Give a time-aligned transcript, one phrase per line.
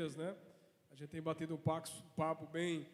[0.00, 0.34] né?
[0.90, 1.58] A gente tem batido um
[2.16, 2.88] papo bem,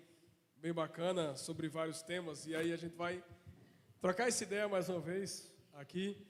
[0.56, 3.22] bem bacana sobre vários temas e aí a gente vai
[4.00, 6.20] trocar essa ideia mais uma vez aqui.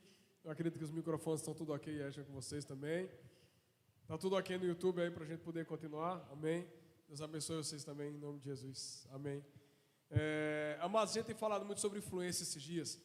[0.45, 3.11] Eu acredito que os microfones estão tudo ok, acho com vocês também.
[4.03, 6.29] Está tudo ok no YouTube aí para a gente poder continuar.
[6.31, 6.69] Amém.
[7.09, 9.07] Deus abençoe vocês também, em nome de Jesus.
[9.11, 9.43] Amém.
[10.11, 13.01] É, a gente tem falado muito sobre influência esses dias.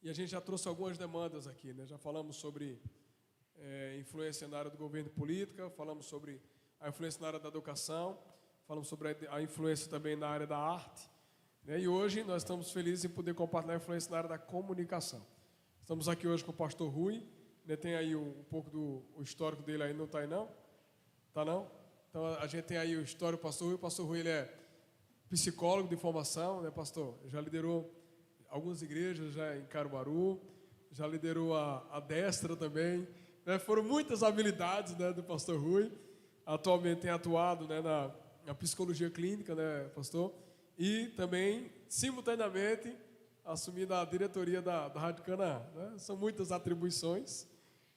[0.00, 1.84] E a gente já trouxe algumas demandas aqui, né?
[1.84, 2.80] Já falamos sobre
[3.58, 6.40] é, influência na área do governo e política, falamos sobre
[6.80, 8.18] a influência na área da educação,
[8.66, 11.08] falamos sobre a influência também na área da arte.
[11.64, 11.80] Né?
[11.80, 15.26] E hoje nós estamos felizes em poder compartilhar a influência na área da comunicação.
[15.80, 17.26] Estamos aqui hoje com o pastor Rui,
[17.64, 17.76] né?
[17.76, 20.48] tem aí um, um pouco do histórico dele aí, não está aí não?
[21.28, 21.70] Está não?
[22.10, 23.74] Então a gente tem aí o histórico do pastor Rui.
[23.76, 24.64] O pastor Rui ele é
[25.28, 27.18] psicólogo de formação, né, pastor?
[27.26, 27.92] Já liderou
[28.48, 30.40] algumas igrejas já em Caruaru,
[30.92, 33.06] já liderou a, a Destra também.
[33.44, 33.58] Né?
[33.58, 35.90] Foram muitas habilidades né, do pastor Rui.
[36.46, 38.10] Atualmente tem atuado né, na,
[38.46, 40.32] na psicologia clínica, né, pastor?
[40.78, 42.94] E também, simultaneamente,
[43.44, 45.62] assumindo a diretoria da, da Rádio Canaã.
[45.74, 45.92] Né?
[45.98, 47.46] São muitas atribuições,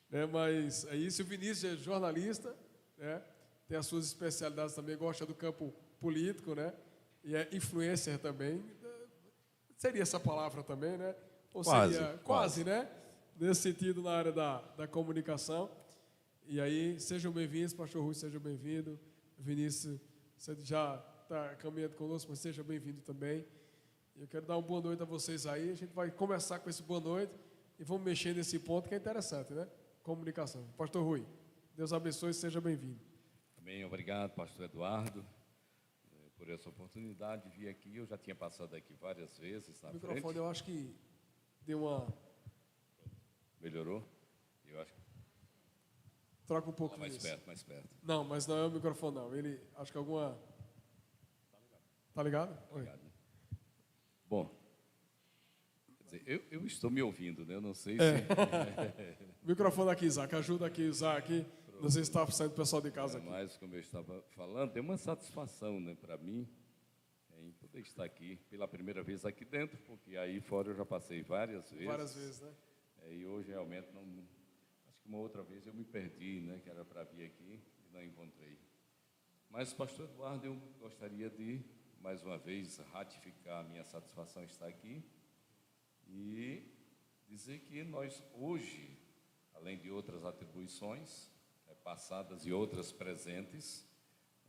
[0.09, 0.25] né?
[0.25, 1.21] mas é isso.
[1.21, 2.55] O Vinícius é jornalista,
[2.97, 3.21] né?
[3.67, 6.73] tem as suas especialidades também, gosta do campo político, né?
[7.23, 8.63] e é influencer também.
[9.77, 11.13] Seria essa palavra também, né?
[11.53, 12.89] Ou quase, seria quase, quase, né?
[13.39, 15.69] Nesse sentido, na área da, da comunicação.
[16.47, 18.99] E aí, sejam bem-vindos, Pastor Rui, seja bem-vindo.
[19.37, 19.99] Vinícius,
[20.35, 23.45] você já está caminhando conosco, mas seja bem-vindo também.
[24.15, 25.69] Eu quero dar uma boa noite a vocês aí.
[25.69, 27.31] A gente vai começar com esse boa noite
[27.77, 29.67] e vamos mexer nesse ponto que é interessante, né?
[30.01, 30.67] Comunicação.
[30.75, 31.23] Pastor Rui,
[31.75, 32.99] Deus abençoe e seja bem-vindo.
[33.59, 33.85] Amém.
[33.85, 35.23] Obrigado, Pastor Eduardo,
[36.11, 37.97] eh, por essa oportunidade de vir aqui.
[37.97, 40.37] Eu já tinha passado aqui várias vezes na O microfone frente.
[40.37, 40.95] eu acho que
[41.61, 42.07] deu uma...
[43.61, 44.03] Melhorou?
[44.65, 44.93] Eu acho
[46.45, 47.25] Troca um pouco Tá mais disso.
[47.27, 47.89] perto, mais perto.
[48.01, 49.35] Não, mas não é o microfone não.
[49.35, 50.37] Ele, acho que alguma...
[52.13, 52.51] Tá ligado?
[52.71, 52.81] Oi.
[52.81, 53.01] Obrigado.
[54.29, 54.49] Bom,
[55.97, 57.55] quer dizer, eu, eu estou me ouvindo, né?
[57.55, 58.19] Eu não sei É.
[58.19, 60.33] se Microfone aqui, Isaac.
[60.35, 61.45] Ajuda aqui, Isaac.
[61.81, 63.29] Não sei se está saindo o pessoal de casa é aqui.
[63.29, 66.47] mais como eu estava falando, é uma satisfação, né, para mim,
[67.37, 71.21] em poder estar aqui pela primeira vez aqui dentro, porque aí fora eu já passei
[71.21, 71.85] várias vezes.
[71.85, 72.51] Várias vezes, né?
[73.07, 74.03] É, e hoje realmente não.
[74.87, 76.59] Acho que uma outra vez eu me perdi, né?
[76.63, 78.57] Que era para vir aqui e não encontrei.
[79.49, 81.63] Mas, Pastor Eduardo, eu gostaria de,
[82.01, 85.01] mais uma vez, ratificar a minha satisfação estar aqui
[86.05, 86.63] e
[87.27, 88.97] dizer que nós, hoje,
[89.53, 91.31] além de outras atribuições
[91.67, 93.85] é, passadas e outras presentes,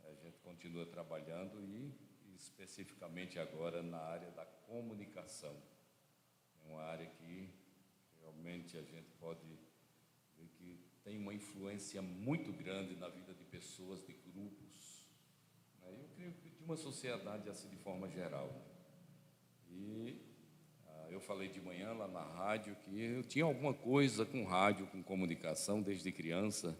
[0.03, 1.95] a gente continua trabalhando e,
[2.35, 5.55] especificamente agora, na área da comunicação.
[6.61, 7.49] É uma área que
[8.39, 9.41] realmente a gente pode
[10.37, 15.05] ver que tem uma influência muito grande na vida de pessoas, de grupos.
[15.81, 15.89] né?
[15.91, 18.47] Eu creio que de uma sociedade assim de forma geral.
[18.47, 18.61] né?
[19.69, 20.21] E
[20.87, 24.87] ah, eu falei de manhã lá na rádio que eu tinha alguma coisa com rádio,
[24.87, 26.77] com comunicação desde criança,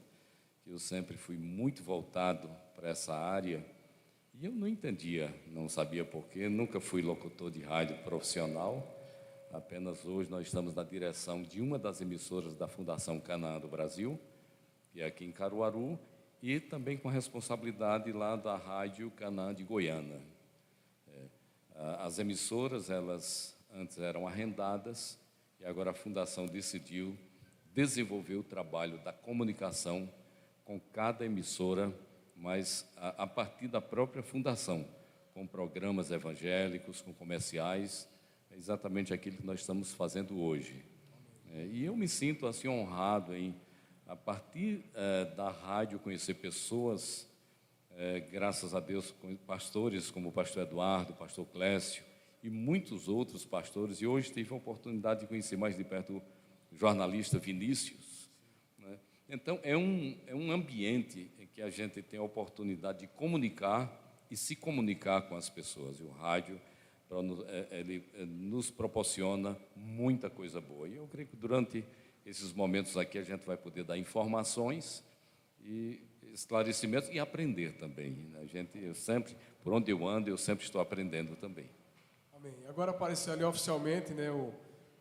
[0.63, 3.65] que eu sempre fui muito voltado para essa área.
[4.33, 8.98] E eu não entendia, não sabia porquê, nunca fui locutor de rádio profissional.
[9.51, 14.19] Apenas hoje nós estamos na direção de uma das emissoras da Fundação Canaã do Brasil,
[14.91, 15.97] que é aqui em Caruaru,
[16.39, 20.21] e também com a responsabilidade lá da Rádio Canaã de Goiânia.
[21.07, 21.25] É,
[21.97, 25.19] as emissoras, elas antes eram arrendadas,
[25.59, 27.17] e agora a Fundação decidiu
[27.73, 30.07] desenvolver o trabalho da comunicação
[30.63, 31.91] com cada emissora,
[32.35, 34.85] mas a, a partir da própria Fundação,
[35.33, 38.07] com programas evangélicos, com comerciais,
[38.49, 40.83] é exatamente aquilo que nós estamos fazendo hoje.
[41.51, 43.55] É, e eu me sinto assim honrado em,
[44.05, 47.27] a partir eh, da rádio, conhecer pessoas,
[47.91, 49.13] eh, graças a Deus,
[49.45, 52.03] pastores como o pastor Eduardo, o pastor Clécio
[52.41, 54.01] e muitos outros pastores.
[54.01, 56.21] E hoje tive a oportunidade de conhecer mais de perto
[56.71, 58.29] o jornalista Vinícius.
[58.77, 58.99] né?
[59.27, 64.25] Então, é um, é um ambiente em que a gente tem a oportunidade de comunicar
[64.29, 65.99] e se comunicar com as pessoas.
[65.99, 66.68] E o rádio é,
[67.71, 70.87] ele é, nos proporciona muita coisa boa.
[70.87, 71.83] E eu creio que durante
[72.25, 75.03] esses momentos aqui a gente vai poder dar informações
[75.61, 75.99] e
[76.33, 78.11] esclarecimentos e aprender também.
[78.11, 78.41] né?
[78.41, 81.69] A gente, eu sempre, por onde eu ando, eu sempre estou aprendendo também.
[82.35, 82.53] Amém.
[82.67, 84.53] Agora apareceu ali oficialmente, né, o-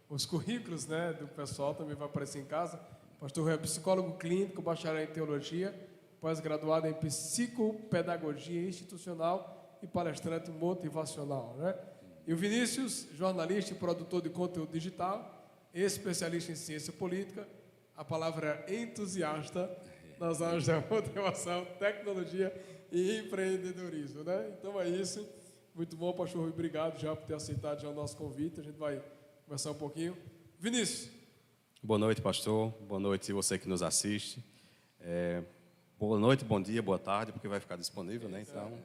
[0.08, 2.78] os currículos, né, do pessoal também vai aparecer em casa.
[3.20, 5.75] Pastor é psicólogo clínico, bacharel em teologia,
[6.20, 11.75] pós-graduado em psicopedagogia institucional e palestrante motivacional, né?
[12.28, 17.48] E o Vinícius, jornalista e produtor de conteúdo digital, especialista em ciência política,
[17.96, 19.75] a palavra é entusiasta
[20.20, 22.52] nas áreas da motivação, tecnologia
[22.92, 24.52] e empreendedorismo, né?
[24.58, 25.26] Então é isso.
[25.75, 26.46] Muito bom, pastor.
[26.46, 28.60] Obrigado já por ter aceitado já o nosso convite.
[28.60, 29.02] A gente vai
[29.46, 30.14] conversar um pouquinho.
[30.60, 31.10] Vinícius.
[31.82, 32.70] Boa noite, pastor.
[32.86, 34.44] Boa noite você que nos assiste.
[35.00, 35.42] É,
[35.98, 38.42] boa noite, bom dia, boa tarde, porque vai ficar disponível, né?
[38.42, 38.78] Então,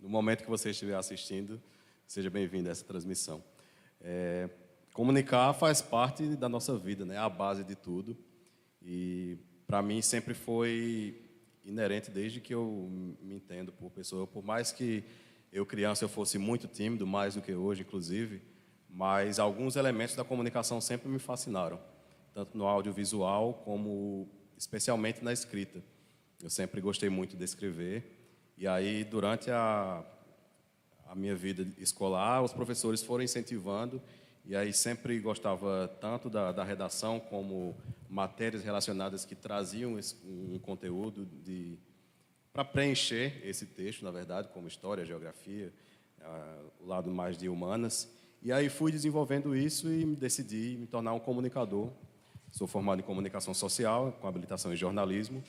[0.00, 1.60] no momento que você estiver assistindo,
[2.08, 3.44] seja bem-vindo a essa transmissão.
[4.00, 4.48] É,
[4.94, 7.16] comunicar faz parte da nossa vida, né?
[7.16, 8.16] É a base de tudo.
[8.82, 11.22] E para mim sempre foi
[11.66, 12.88] inerente desde que eu
[13.20, 14.26] me entendo por pessoa.
[14.26, 15.04] Por mais que
[15.52, 18.40] eu criança eu fosse muito tímido, mais do que hoje, inclusive,
[18.88, 21.78] mas alguns elementos da comunicação sempre me fascinaram,
[22.32, 24.26] tanto no audiovisual como
[24.56, 25.84] especialmente na escrita.
[26.42, 28.16] Eu sempre gostei muito de escrever
[28.56, 30.02] e aí durante a
[31.08, 34.00] a minha vida escolar, os professores foram incentivando
[34.44, 37.76] e aí sempre gostava tanto da, da redação como
[38.08, 41.78] matérias relacionadas que traziam esse, um conteúdo de
[42.52, 45.72] para preencher esse texto, na verdade, como história, geografia,
[46.20, 48.10] uh, o lado mais de humanas.
[48.42, 51.90] E aí fui desenvolvendo isso e decidi me tornar um comunicador.
[52.50, 55.44] Sou formado em comunicação social, com habilitação em jornalismo,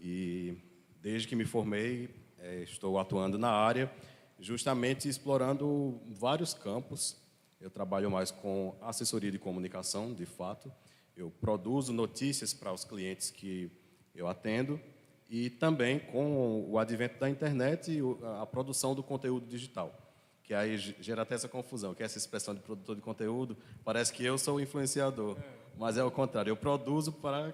[0.00, 0.56] e
[1.02, 2.08] desde que me formei,
[2.38, 3.90] é, estou atuando na área,
[4.38, 7.16] justamente explorando vários campos.
[7.60, 10.72] Eu trabalho mais com assessoria de comunicação, de fato.
[11.16, 13.70] Eu produzo notícias para os clientes que
[14.14, 14.80] eu atendo
[15.28, 18.00] e também com o advento da internet e
[18.40, 19.94] a produção do conteúdo digital.
[20.42, 24.24] Que aí gera até essa confusão, que essa expressão de produtor de conteúdo, parece que
[24.24, 25.36] eu sou o influenciador,
[25.76, 27.52] mas é o contrário, eu produzo para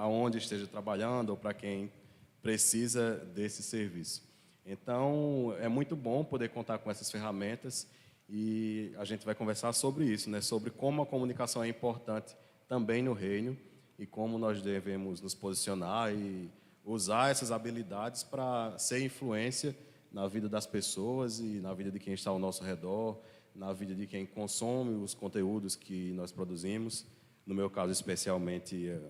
[0.00, 1.92] aonde esteja trabalhando ou para quem
[2.40, 4.26] precisa desse serviço.
[4.66, 7.88] Então, é muito bom poder contar com essas ferramentas
[8.28, 10.40] e a gente vai conversar sobre isso, né?
[10.40, 12.36] sobre como a comunicação é importante
[12.68, 13.56] também no reino
[13.96, 16.50] e como nós devemos nos posicionar e
[16.84, 19.76] usar essas habilidades para ser influência
[20.12, 23.20] na vida das pessoas e na vida de quem está ao nosso redor,
[23.54, 27.06] na vida de quem consome os conteúdos que nós produzimos,
[27.46, 29.00] no meu caso especialmente eh,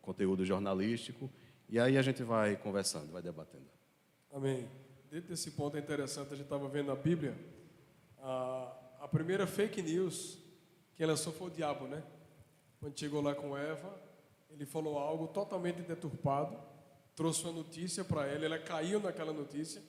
[0.00, 1.30] conteúdo jornalístico,
[1.68, 3.66] e aí a gente vai conversando, vai debatendo.
[4.32, 4.79] Amém.
[5.10, 7.36] Dentro desse ponto é interessante, a gente estava vendo na Bíblia,
[8.20, 10.38] a, a primeira fake news
[10.94, 12.00] que lançou foi o diabo, né?
[12.78, 13.92] Quando chegou lá com Eva,
[14.50, 16.56] ele falou algo totalmente deturpado,
[17.16, 19.82] trouxe uma notícia para ela, ela caiu naquela notícia,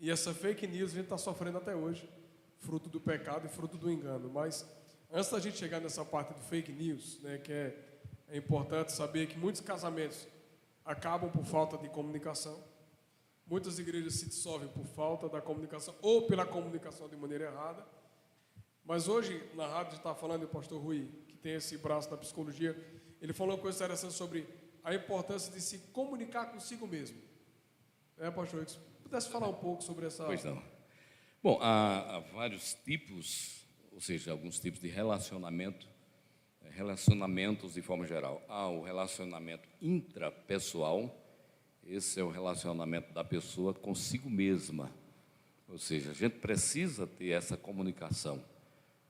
[0.00, 2.08] e essa fake news a gente está sofrendo até hoje,
[2.56, 4.30] fruto do pecado e fruto do engano.
[4.30, 4.66] Mas
[5.12, 7.78] antes da gente chegar nessa parte do fake news, né, que é,
[8.30, 10.26] é importante saber que muitos casamentos
[10.86, 12.58] acabam por falta de comunicação,
[13.46, 17.86] muitas igrejas se dissolvem por falta da comunicação ou pela comunicação de maneira errada.
[18.84, 22.76] Mas hoje, na rádio, está falando o pastor Rui, que tem esse braço da psicologia,
[23.20, 24.46] ele falou uma coisa interessante sobre
[24.82, 27.16] a importância de se comunicar consigo mesmo.
[28.18, 30.24] É, pastor, se pudesse falar um pouco sobre essa.
[30.24, 30.62] Pois não.
[31.42, 35.86] Bom, há, há vários tipos, ou seja, alguns tipos de relacionamento,
[36.62, 38.42] eh, relacionamentos de forma geral.
[38.48, 41.14] Há o relacionamento intrapessoal,
[41.86, 44.90] esse é o relacionamento da pessoa consigo mesma.
[45.68, 48.42] Ou seja, a gente precisa ter essa comunicação.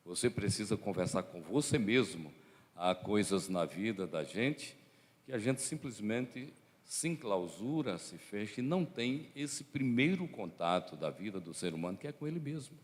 [0.04, 2.32] Você precisa conversar com você mesmo
[2.76, 4.76] há coisas na vida da gente
[5.24, 6.52] que a gente simplesmente
[6.84, 11.96] se enclausura, se fecha e não tem esse primeiro contato da vida do ser humano
[11.96, 12.76] que é com ele mesmo.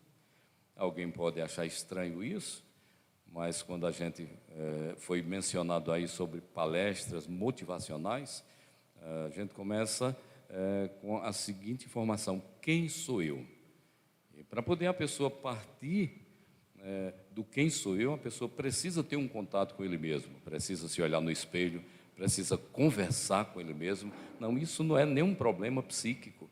[0.75, 2.65] Alguém pode achar estranho isso,
[3.31, 8.43] mas quando a gente é, foi mencionado aí sobre palestras motivacionais,
[9.03, 10.17] a gente começa
[10.49, 13.45] é, com a seguinte informação: quem sou eu?
[14.49, 16.27] Para poder a pessoa partir
[16.83, 20.89] é, do quem sou eu, a pessoa precisa ter um contato com ele mesmo, precisa
[20.89, 21.85] se olhar no espelho,
[22.17, 24.13] precisa conversar com ele mesmo.
[24.39, 26.51] Não, isso não é nenhum problema psíquico.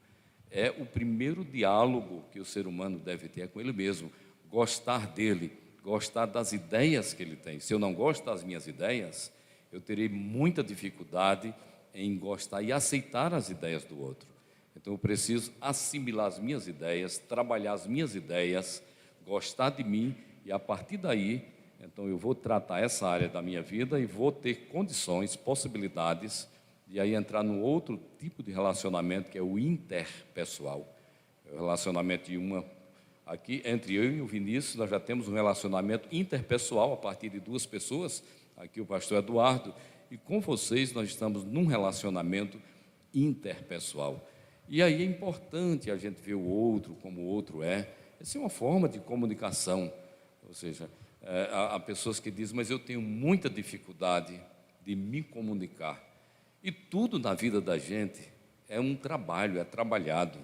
[0.51, 4.11] É o primeiro diálogo que o ser humano deve ter com ele mesmo.
[4.49, 5.53] Gostar dele,
[5.83, 7.61] gostar das ideias que ele tem.
[7.61, 9.33] Se eu não gosto das minhas ideias,
[9.71, 11.55] eu terei muita dificuldade
[11.95, 14.29] em gostar e aceitar as ideias do outro.
[14.77, 18.83] Então eu preciso assimilar as minhas ideias, trabalhar as minhas ideias,
[19.27, 21.45] gostar de mim e a partir daí,
[21.81, 26.49] então eu vou tratar essa área da minha vida e vou ter condições, possibilidades
[26.87, 30.87] de aí entrar num outro tipo de relacionamento que é o interpessoal.
[31.47, 32.65] É o relacionamento de uma
[33.27, 37.39] aqui entre eu e o Vinícius, nós já temos um relacionamento interpessoal a partir de
[37.39, 38.25] duas pessoas,
[38.57, 39.75] aqui o pastor Eduardo,
[40.11, 42.61] e com vocês nós estamos num relacionamento
[43.15, 44.27] interpessoal.
[44.69, 47.89] E aí é importante a gente ver o outro como o outro é,
[48.21, 49.93] essa é uma forma de comunicação.
[50.47, 50.91] Ou seja,
[51.23, 54.41] é, há, há pessoas que dizem, mas eu tenho muita dificuldade
[54.85, 56.03] de me comunicar.
[56.63, 58.21] E tudo na vida da gente
[58.69, 60.39] é um trabalho, é trabalhado,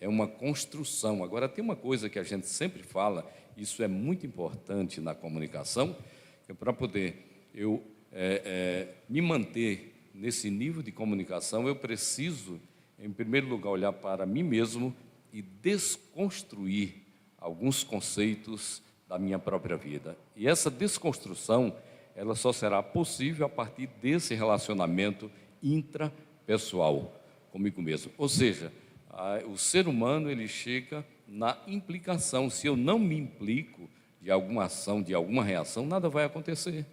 [0.00, 1.22] é uma construção.
[1.22, 5.96] Agora, tem uma coisa que a gente sempre fala, isso é muito importante na comunicação,
[6.44, 12.60] que é para poder eu é, é, me manter nesse nível de comunicação, eu preciso,
[12.98, 14.94] em primeiro lugar, olhar para mim mesmo
[15.32, 16.94] e desconstruir
[17.38, 20.16] alguns conceitos da minha própria vida.
[20.36, 21.74] E essa desconstrução,
[22.14, 25.30] ela só será possível a partir desse relacionamento
[25.62, 27.18] intrapessoal
[27.50, 28.12] comigo mesmo.
[28.18, 28.72] Ou seja,
[29.10, 32.50] a, o ser humano ele chega na implicação.
[32.50, 33.88] Se eu não me implico
[34.20, 36.86] de alguma ação, de alguma reação, nada vai acontecer.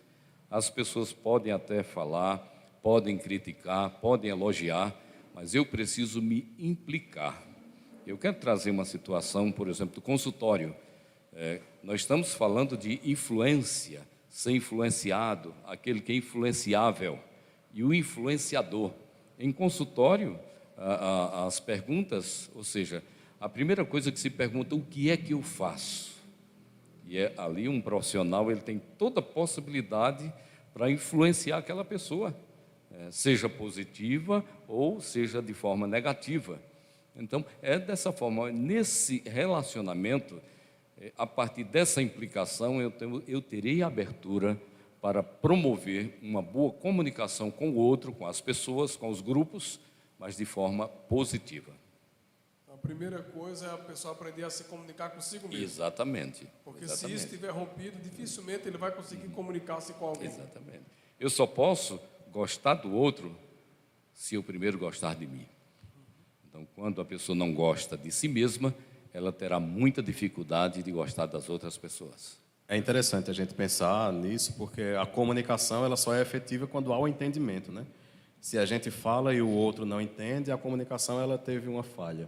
[0.50, 2.38] As pessoas podem até falar,
[2.82, 4.96] podem criticar, podem elogiar,
[5.34, 7.44] mas eu preciso me implicar.
[8.06, 10.76] Eu quero trazer uma situação, por exemplo, do consultório.
[11.34, 17.20] É, nós estamos falando de influência, ser influenciado, aquele que é influenciável,
[17.72, 18.92] e o influenciador.
[19.38, 20.40] Em consultório,
[20.76, 23.04] a, a, as perguntas, ou seja,
[23.40, 26.19] a primeira coisa que se pergunta, o que é que eu faço?
[27.10, 30.32] E é ali um profissional, ele tem toda a possibilidade
[30.72, 32.38] para influenciar aquela pessoa,
[32.92, 36.62] é, seja positiva ou seja de forma negativa.
[37.16, 40.40] Então, é dessa forma, nesse relacionamento,
[41.02, 44.56] é, a partir dessa implicação, eu, tenho, eu terei abertura
[45.02, 49.80] para promover uma boa comunicação com o outro, com as pessoas, com os grupos,
[50.20, 51.74] mas de forma positiva
[52.82, 55.64] primeira coisa é a pessoa aprender a se comunicar consigo mesmo.
[55.64, 56.48] Exatamente.
[56.64, 57.20] Porque Exatamente.
[57.20, 60.28] se isso estiver rompido, dificilmente ele vai conseguir comunicar-se com alguém.
[60.28, 60.84] Exatamente.
[61.20, 62.00] Eu só posso
[62.32, 63.36] gostar do outro
[64.14, 65.48] se eu primeiro gostar de mim.
[66.48, 68.74] Então, quando a pessoa não gosta de si mesma,
[69.14, 72.38] ela terá muita dificuldade de gostar das outras pessoas.
[72.68, 77.00] É interessante a gente pensar nisso, porque a comunicação ela só é efetiva quando há
[77.00, 77.86] o entendimento, né?
[78.40, 82.28] Se a gente fala e o outro não entende, a comunicação ela teve uma falha.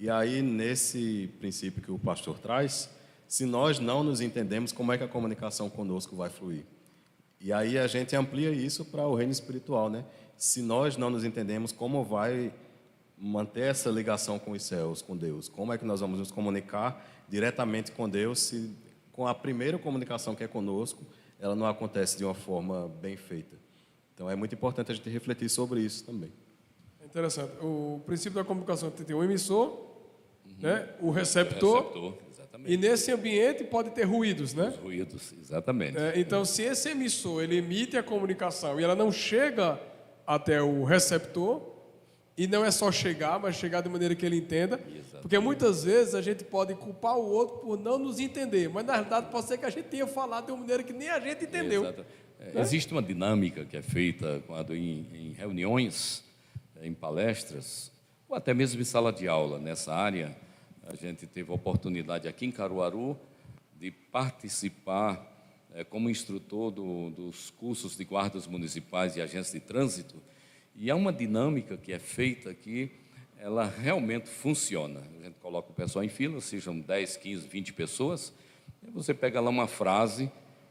[0.00, 2.88] E aí, nesse princípio que o pastor traz,
[3.28, 6.64] se nós não nos entendemos, como é que a comunicação conosco vai fluir?
[7.38, 10.06] E aí a gente amplia isso para o reino espiritual, né?
[10.38, 12.50] Se nós não nos entendemos, como vai
[13.14, 15.50] manter essa ligação com os céus, com Deus?
[15.50, 18.74] Como é que nós vamos nos comunicar diretamente com Deus se
[19.12, 21.04] com a primeira comunicação que é conosco,
[21.38, 23.54] ela não acontece de uma forma bem feita?
[24.14, 26.32] Então é muito importante a gente refletir sobre isso também.
[27.02, 27.52] É interessante.
[27.60, 29.89] O princípio da comunicação tem o emissor,
[30.60, 30.88] né?
[31.00, 31.96] o receptor.
[31.96, 32.30] O receptor
[32.66, 34.68] e nesse ambiente pode ter ruídos, né?
[34.68, 35.96] Os ruídos, exatamente.
[35.96, 39.80] É, então, se esse emissor ele emite a comunicação e ela não chega
[40.26, 41.70] até o receptor,
[42.36, 45.20] e não é só chegar, mas chegar de maneira que ele entenda, exatamente.
[45.20, 48.96] porque muitas vezes a gente pode culpar o outro por não nos entender, mas na
[48.96, 51.44] verdade pode ser que a gente tenha falado de uma maneira que nem a gente
[51.44, 51.82] entendeu.
[51.82, 51.94] Né?
[52.54, 56.24] Existe uma dinâmica que é feita quando em, em reuniões,
[56.80, 57.92] em palestras,
[58.26, 60.34] ou até mesmo em sala de aula nessa área
[60.92, 63.16] a gente teve a oportunidade aqui em Caruaru
[63.78, 65.24] de participar
[65.72, 70.20] é, como instrutor do, dos cursos de guardas municipais e agências de trânsito.
[70.74, 72.90] E há uma dinâmica que é feita que
[73.38, 75.00] ela realmente funciona.
[75.20, 78.32] A gente coloca o pessoal em fila, sejam 10, 15, 20 pessoas,
[78.82, 80.30] e você pega lá uma frase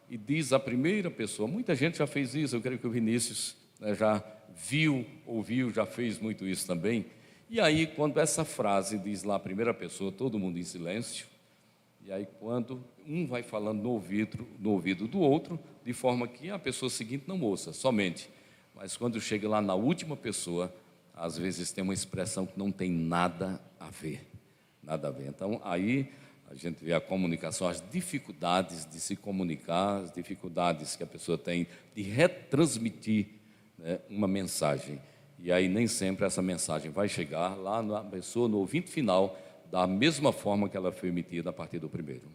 [0.10, 1.48] e diz a primeira pessoa.
[1.48, 4.22] Muita gente já fez isso, eu creio que o Vinícius né, já
[4.54, 7.06] viu, ouviu, já fez muito isso também.
[7.50, 11.26] E aí, quando essa frase diz lá a primeira pessoa, todo mundo em silêncio,
[12.06, 16.52] e aí quando um vai falando no ouvido, no ouvido do outro, de forma que
[16.52, 18.30] a pessoa seguinte não ouça, somente.
[18.76, 20.72] Mas quando chega lá na última pessoa,
[21.16, 24.28] às vezes tem uma expressão que não tem nada a ver.
[24.84, 25.28] Nada a ver.
[25.28, 26.08] Então, aí
[26.50, 31.38] a gente vê a comunicação, as dificuldades de se comunicar, as dificuldades que a pessoa
[31.38, 31.66] tem
[31.96, 33.26] de retransmitir
[33.78, 35.00] né, uma mensagem.
[35.42, 39.38] E aí nem sempre essa mensagem vai chegar lá na pessoa, no ouvinte final,
[39.72, 42.28] da mesma forma que ela foi emitida a partir do primeiro.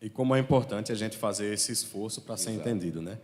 [0.00, 3.18] E como é importante a gente fazer esse esforço para ser entendido, né?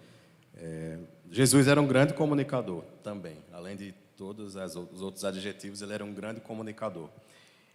[0.56, 0.98] É,
[1.30, 6.14] Jesus era um grande comunicador também, além de todos os outros adjetivos, ele era um
[6.14, 7.08] grande comunicador.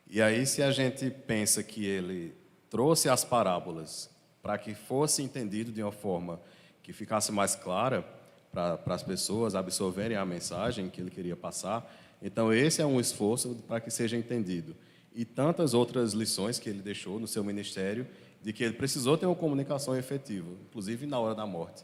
[0.10, 2.34] E aí, se a gente pensa que ele
[2.70, 4.10] trouxe as parábolas
[4.41, 6.39] para que fosse entendido de uma forma
[6.82, 8.08] que ficasse mais clara,
[8.83, 11.93] para as pessoas absorverem a mensagem que ele queria passar.
[12.21, 14.75] Então, esse é um esforço para que seja entendido.
[15.13, 18.07] E tantas outras lições que ele deixou no seu ministério,
[18.41, 21.83] de que ele precisou ter uma comunicação efetiva, inclusive na hora da morte.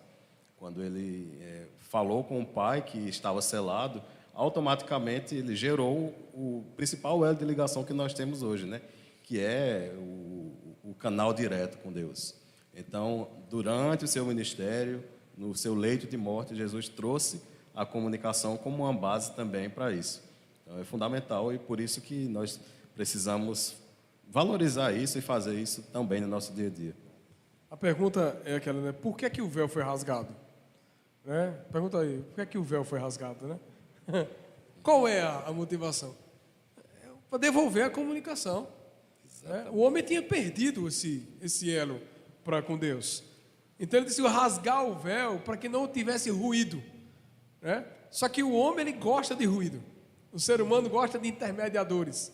[0.57, 4.01] Quando ele é, falou com o pai que estava selado,
[4.33, 8.81] automaticamente ele gerou o principal elo de ligação que nós temos hoje, né?
[9.23, 10.53] que é o,
[10.83, 12.35] o canal direto com Deus.
[12.75, 15.03] Então, durante o seu ministério,
[15.37, 17.41] no seu leito de morte, Jesus trouxe
[17.75, 20.23] a comunicação como uma base também para isso.
[20.61, 22.59] Então, é fundamental e por isso que nós
[22.95, 23.75] precisamos
[24.29, 26.95] valorizar isso e fazer isso também no nosso dia a dia.
[27.69, 28.91] A pergunta é aquela, né?
[28.91, 30.29] Por que, que o véu foi rasgado?
[31.25, 31.59] Né?
[31.71, 33.59] Pergunta aí, por que, que o véu foi rasgado, né?
[34.83, 36.15] Qual é a, a motivação?
[37.01, 38.67] É para devolver a comunicação.
[39.43, 39.67] Né?
[39.71, 41.99] O homem tinha perdido esse, esse elo
[42.43, 43.23] para com Deus.
[43.83, 46.81] Então ele disse rasgar o véu para que não tivesse ruído.
[47.61, 47.85] Né?
[48.09, 49.83] Só que o homem ele gosta de ruído.
[50.31, 52.31] O ser humano gosta de intermediadores.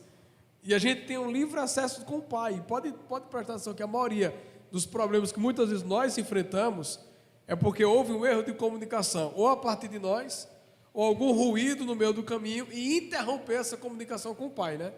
[0.62, 2.64] E a gente tem um livre acesso com o Pai.
[2.68, 4.32] Pode, pode prestar atenção que a maioria
[4.72, 7.00] dos problemas que muitas vezes nós enfrentamos
[7.48, 10.48] é porque houve um erro de comunicação, ou a partir de nós,
[10.94, 14.94] ou algum ruído no meio do caminho e interromper essa comunicação com o Pai, né?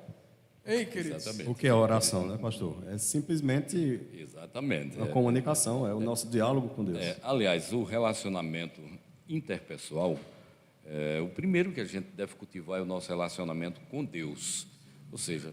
[0.65, 1.24] Hein, queridos?
[1.24, 1.50] Exatamente.
[1.50, 2.77] O que é oração, né, pastor?
[2.88, 5.00] É simplesmente Exatamente.
[5.00, 5.08] a é.
[5.08, 7.00] comunicação, é o nosso diálogo com Deus.
[7.00, 8.80] É, aliás, o relacionamento
[9.27, 10.20] interpessoal,
[10.86, 14.68] é, o primeiro que a gente deve cultivar é o nosso relacionamento com Deus.
[15.12, 15.51] Ou seja,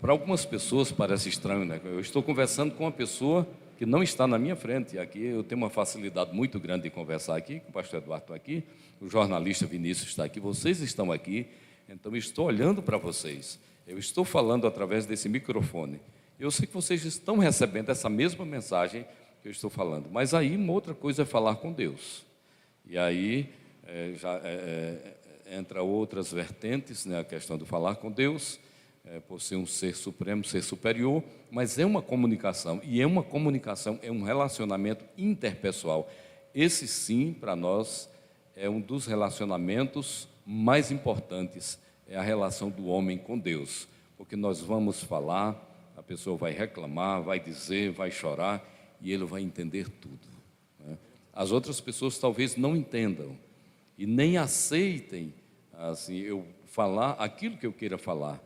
[0.00, 1.80] para algumas pessoas parece estranho, né?
[1.84, 3.46] Eu estou conversando com uma pessoa
[3.78, 4.98] que não está na minha frente.
[4.98, 8.34] Aqui eu tenho uma facilidade muito grande de conversar aqui, com o pastor Eduardo está
[8.34, 8.64] aqui,
[9.00, 11.46] o jornalista Vinícius está aqui, vocês estão aqui,
[11.88, 13.58] então estou olhando para vocês.
[13.92, 16.00] Eu estou falando através desse microfone.
[16.40, 19.04] Eu sei que vocês estão recebendo essa mesma mensagem
[19.42, 22.24] que eu estou falando, mas aí uma outra coisa é falar com Deus.
[22.86, 23.50] E aí
[23.86, 25.14] é, já é,
[25.46, 28.58] é, entra outras vertentes, né, a questão do falar com Deus
[29.04, 33.22] é, por ser um ser supremo, ser superior, mas é uma comunicação, e é uma
[33.22, 36.10] comunicação, é um relacionamento interpessoal.
[36.54, 38.08] Esse sim, para nós,
[38.56, 44.60] é um dos relacionamentos mais importantes, é a relação do homem com Deus, porque nós
[44.60, 48.62] vamos falar, a pessoa vai reclamar, vai dizer, vai chorar,
[49.00, 50.26] e ele vai entender tudo.
[50.78, 50.98] Né?
[51.32, 53.36] As outras pessoas talvez não entendam,
[53.96, 55.34] e nem aceitem,
[55.72, 58.42] assim, eu falar aquilo que eu queira falar,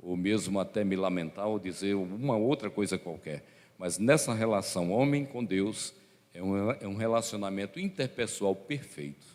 [0.00, 3.44] ou mesmo até me lamentar ou dizer uma outra coisa qualquer.
[3.76, 5.94] Mas nessa relação homem com Deus
[6.32, 9.26] é um, é um relacionamento interpessoal perfeito.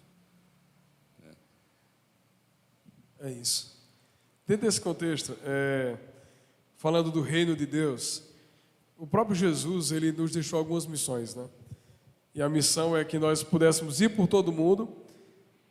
[3.24, 3.73] É isso.
[4.46, 5.96] Dentro desse contexto, é,
[6.76, 8.24] falando do reino de Deus,
[8.98, 11.46] o próprio Jesus ele nos deixou algumas missões, né?
[12.36, 14.90] E a missão é que nós pudéssemos ir por todo mundo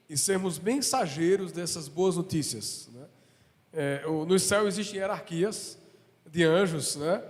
[0.09, 2.89] e sermos mensageiros dessas boas notícias.
[3.73, 5.79] É, no céu existem hierarquias
[6.31, 7.23] de anjos, né?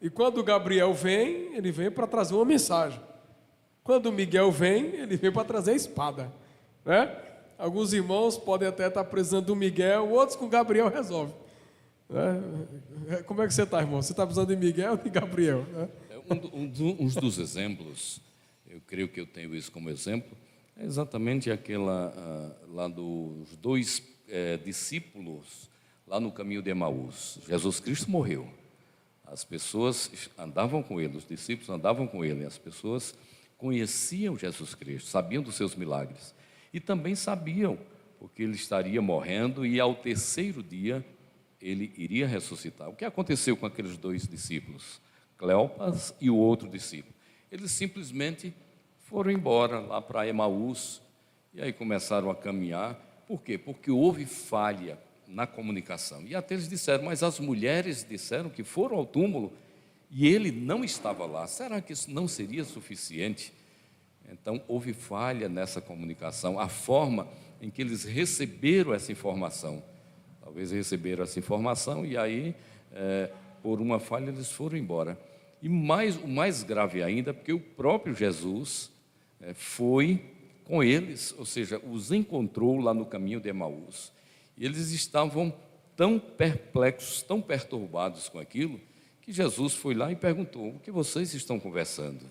[0.00, 3.00] E quando Gabriel vem, ele vem para trazer uma mensagem.
[3.84, 6.32] Quando Miguel vem, ele vem para trazer a espada,
[6.84, 7.29] né?
[7.60, 11.34] Alguns irmãos podem até estar precisando do Miguel, outros com Gabriel resolve.
[12.08, 13.22] Né?
[13.26, 14.00] Como é que você está, irmão?
[14.00, 15.66] Você está precisando de Miguel ou de Gabriel?
[15.70, 15.88] Né?
[16.08, 18.18] É, um, um, um dos exemplos,
[18.66, 20.30] eu creio que eu tenho isso como exemplo,
[20.74, 25.68] é exatamente aquela uh, lá dos dois uh, discípulos
[26.06, 27.38] lá no caminho de Emaús.
[27.46, 28.48] Jesus Cristo morreu.
[29.26, 33.14] As pessoas andavam com ele, os discípulos andavam com ele, as pessoas
[33.58, 36.34] conheciam Jesus Cristo, sabiam dos seus milagres.
[36.72, 37.78] E também sabiam,
[38.18, 41.04] porque ele estaria morrendo e ao terceiro dia
[41.60, 42.88] ele iria ressuscitar.
[42.88, 45.00] O que aconteceu com aqueles dois discípulos,
[45.36, 47.14] Cleopas e o outro discípulo?
[47.50, 48.54] Eles simplesmente
[49.04, 51.02] foram embora lá para Emaús
[51.52, 52.94] e aí começaram a caminhar.
[53.26, 53.58] Por quê?
[53.58, 56.22] Porque houve falha na comunicação.
[56.26, 59.52] E até eles disseram, mas as mulheres disseram que foram ao túmulo
[60.10, 61.46] e ele não estava lá.
[61.46, 63.52] Será que isso não seria suficiente?
[64.30, 67.28] Então, houve falha nessa comunicação, a forma
[67.60, 69.82] em que eles receberam essa informação.
[70.42, 72.54] Talvez receberam essa informação e aí,
[72.92, 73.30] é,
[73.62, 75.18] por uma falha, eles foram embora.
[75.62, 78.90] E mais, o mais grave ainda, porque o próprio Jesus
[79.40, 80.24] é, foi
[80.64, 84.12] com eles, ou seja, os encontrou lá no caminho de Emaús.
[84.56, 85.52] E eles estavam
[85.96, 88.80] tão perplexos, tão perturbados com aquilo,
[89.20, 92.24] que Jesus foi lá e perguntou: O que vocês estão conversando?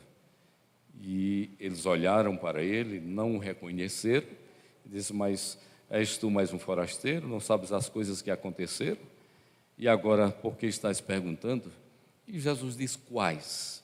[1.00, 4.28] E eles olharam para ele, não o reconheceram,
[4.86, 5.58] e disse: Mas
[5.90, 7.28] és tu mais um forasteiro?
[7.28, 9.00] Não sabes as coisas que aconteceram?
[9.78, 11.72] E agora, por que estás perguntando?
[12.28, 13.84] E Jesus disse: Quais?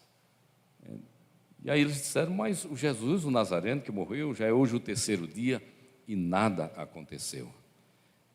[1.64, 4.80] E aí eles disseram: Mas o Jesus, o Nazareno, que morreu, já é hoje o
[4.80, 5.62] terceiro dia
[6.08, 7.50] e nada aconteceu.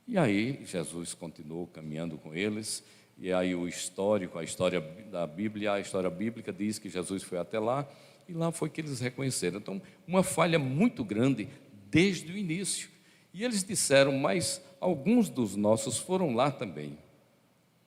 [0.08, 2.82] E aí Jesus continuou caminhando com eles,
[3.16, 7.38] e aí o histórico, a história da Bíblia, a história bíblica diz que Jesus foi
[7.38, 7.86] até lá,
[8.30, 9.58] e lá foi que eles reconheceram.
[9.58, 11.48] Então, uma falha muito grande
[11.90, 12.88] desde o início.
[13.34, 16.96] E eles disseram, mas alguns dos nossos foram lá também.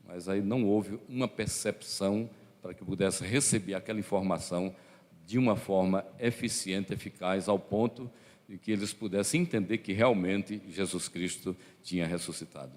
[0.06, 2.29] Mas aí não houve uma percepção
[2.62, 4.75] para que pudesse receber aquela informação
[5.25, 8.12] de uma forma eficiente, eficaz, ao ponto
[8.49, 12.73] e que eles pudessem entender que realmente Jesus Cristo tinha ressuscitado.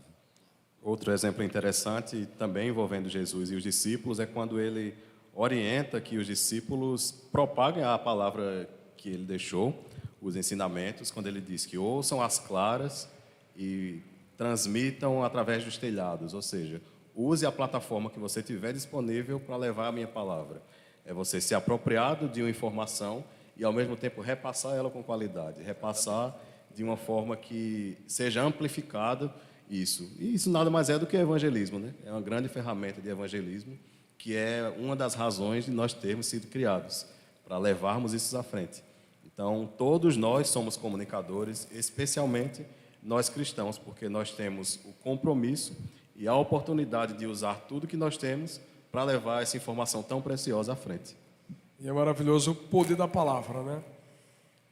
[0.80, 4.94] Outro exemplo interessante, também envolvendo Jesus e os discípulos, é quando ele
[5.36, 9.86] orienta que os discípulos propaguem a palavra que ele deixou,
[10.20, 13.08] os ensinamentos, quando ele diz que ouçam as claras
[13.54, 14.00] e
[14.36, 16.80] transmitam através dos telhados, ou seja,
[17.14, 20.62] use a plataforma que você tiver disponível para levar a minha palavra.
[21.04, 23.22] É você se apropriar de uma informação
[23.56, 26.36] e ao mesmo tempo repassar ela com qualidade, repassar
[26.74, 29.32] de uma forma que seja amplificada
[29.70, 30.10] isso.
[30.18, 31.94] E isso nada mais é do que evangelismo, né?
[32.04, 33.78] É uma grande ferramenta de evangelismo,
[34.18, 37.06] que é uma das razões de nós termos sido criados,
[37.46, 38.82] para levarmos isso à frente.
[39.24, 42.64] Então, todos nós somos comunicadores, especialmente
[43.02, 45.76] nós cristãos, porque nós temos o compromisso
[46.16, 50.72] e a oportunidade de usar tudo que nós temos para levar essa informação tão preciosa
[50.72, 51.14] à frente.
[51.78, 53.82] E é maravilhoso o poder da palavra, né?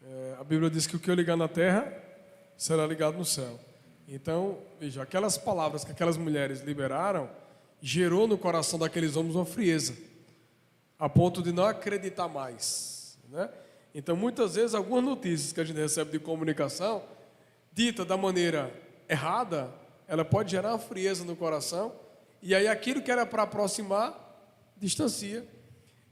[0.02, 1.92] É, a Bíblia diz que o que eu ligar na terra
[2.56, 3.60] será ligado no céu.
[4.08, 7.28] Então, veja, aquelas palavras que aquelas mulheres liberaram
[7.86, 9.94] gerou no coração daqueles homens uma frieza,
[10.98, 13.50] a ponto de não acreditar mais, né?
[13.94, 17.02] Então, muitas vezes, algumas notícias que a gente recebe de comunicação,
[17.70, 18.72] dita da maneira
[19.06, 19.70] errada,
[20.08, 21.92] ela pode gerar uma frieza no coração,
[22.40, 24.18] e aí aquilo que era para aproximar,
[24.78, 25.46] distancia.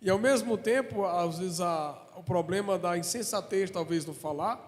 [0.02, 4.60] E ao mesmo tempo, às vezes, a, o problema da insensatez, talvez, no falar,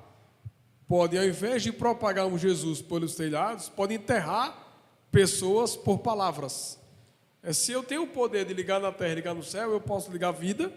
[0.89, 4.57] pode, ao invés de propagar um Jesus pelos telhados, pode enterrar
[5.13, 6.83] pessoas por palavras.
[7.45, 9.81] É, se eu tenho o poder de ligar na terra e ligar no céu, eu
[9.81, 10.73] posso ligar vida,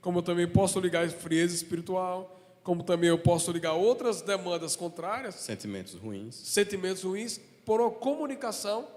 [0.00, 5.34] como eu também posso ligar frieza espiritual, como também eu posso ligar outras demandas contrárias.
[5.34, 6.34] Sentimentos ruins.
[6.34, 8.88] Sentimentos ruins por uma comunicação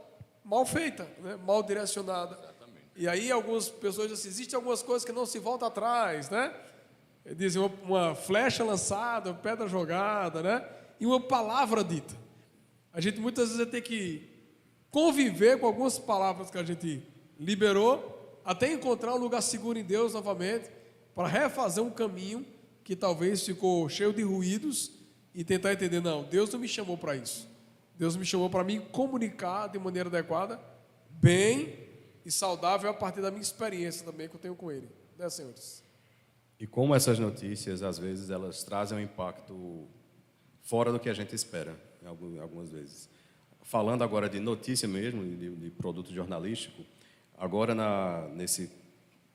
[0.42, 1.38] mal feita, né?
[1.46, 2.36] mal direcionada.
[2.42, 2.86] Exatamente.
[2.96, 6.54] E aí algumas pessoas dizem assim, existem algumas coisas que não se volta atrás, né?
[7.36, 10.66] Dizem uma, uma flecha lançada, uma pedra jogada, né?
[10.98, 12.16] E uma palavra dita.
[12.94, 14.31] A gente muitas vezes tem que
[14.92, 17.02] conviver com algumas palavras que a gente
[17.40, 20.70] liberou, até encontrar um lugar seguro em Deus novamente,
[21.16, 22.46] para refazer um caminho
[22.84, 24.92] que talvez ficou cheio de ruídos
[25.34, 27.50] e tentar entender, não, Deus não me chamou para isso.
[27.98, 30.60] Deus me chamou para me comunicar de maneira adequada,
[31.10, 31.88] bem
[32.26, 34.90] e saudável a partir da minha experiência também que eu tenho com Ele.
[35.18, 35.84] Né, senhores?
[36.60, 39.88] E como essas notícias, às vezes, elas trazem um impacto
[40.62, 41.76] fora do que a gente espera,
[42.40, 43.10] algumas vezes.
[43.64, 46.84] Falando agora de notícia mesmo, de, de produto jornalístico,
[47.38, 48.72] agora na, nesse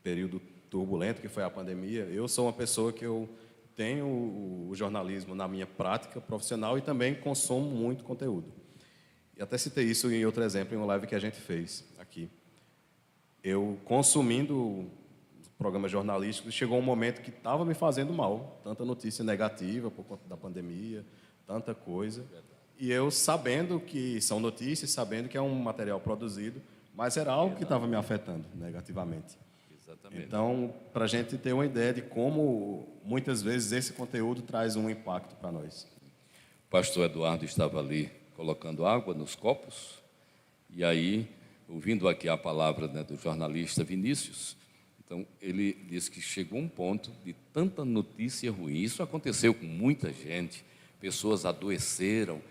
[0.03, 3.29] período turbulento que foi a pandemia, eu sou uma pessoa que eu
[3.75, 8.53] tenho o, jornalismo na minha prática profissional e também consumo muito conteúdo.
[9.37, 12.31] E até citei isso em outro exemplo, em uma live que a gente fez aqui.
[13.45, 14.91] Eu consumindo
[15.59, 20.27] programas jornalísticos, chegou um momento que estava me fazendo mal, tanta notícia negativa por conta
[20.27, 21.05] da pandemia,
[21.47, 22.25] tanta coisa.
[22.79, 26.61] E eu sabendo que são notícias, sabendo que é um material produzido,
[26.95, 29.39] mas era algo que estava me afetando negativamente.
[29.79, 30.25] Exatamente.
[30.25, 34.91] Então, para a gente ter uma ideia de como muitas vezes esse conteúdo traz um
[34.91, 35.87] impacto para nós.
[36.67, 40.03] O pastor Eduardo estava ali colocando água nos copos,
[40.71, 41.29] e aí,
[41.69, 44.57] ouvindo aqui a palavra né, do jornalista Vinícius,
[45.07, 48.75] então ele disse que chegou um ponto de tanta notícia ruim.
[48.75, 50.65] Isso aconteceu com muita gente,
[51.01, 52.43] pessoas adoeceram.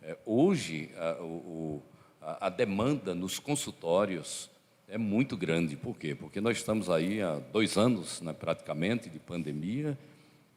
[0.00, 1.82] É, hoje, a, o,
[2.20, 4.50] a, demanda nos consultórios
[4.86, 5.76] é muito grande.
[5.76, 6.14] Por quê?
[6.14, 9.98] Porque nós estamos aí há dois anos, né, praticamente, de pandemia.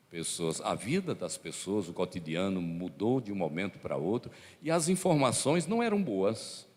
[0.10, 4.30] Pessoas, a vida das pessoas, o cotidiano mudou de um momento para outro
[4.62, 6.68] e as informações não eram boas.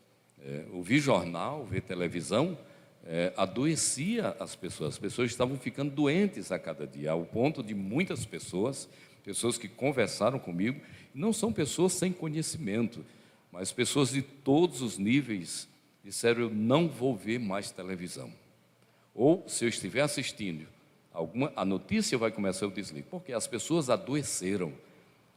[0.40, 2.57] É, ouvir jornal, ver televisão,
[3.05, 4.94] é, adoecia as pessoas.
[4.94, 8.88] As pessoas estavam ficando doentes a cada dia, ao ponto de muitas pessoas,
[9.22, 10.81] pessoas que conversaram comigo,
[11.14, 13.05] não são pessoas sem conhecimento,
[13.53, 15.68] mas pessoas de todos os níveis
[16.03, 18.33] disseram: Eu não vou ver mais televisão.
[19.14, 20.66] Ou, se eu estiver assistindo,
[21.12, 23.07] alguma, a notícia vai começar, eu desligo.
[23.09, 24.72] Porque as pessoas adoeceram.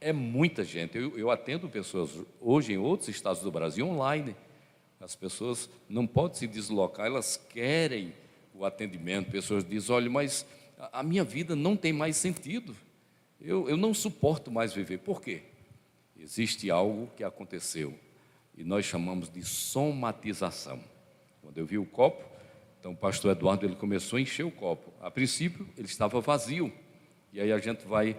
[0.00, 0.98] É muita gente.
[0.98, 2.10] Eu, eu atendo pessoas
[2.40, 4.34] hoje em outros estados do Brasil online.
[5.00, 8.12] As pessoas não podem se deslocar, elas querem
[8.52, 9.30] o atendimento.
[9.30, 10.44] Pessoas dizem: olha, mas
[10.92, 12.76] a minha vida não tem mais sentido.
[13.40, 14.98] Eu, eu não suporto mais viver.
[14.98, 15.42] Por quê?
[16.18, 17.98] Existe algo que aconteceu
[18.56, 20.82] e nós chamamos de somatização.
[21.40, 22.24] Quando eu vi o copo,
[22.80, 24.92] então o pastor Eduardo ele começou a encher o copo.
[25.00, 26.72] A princípio ele estava vazio.
[27.32, 28.16] E aí a gente vai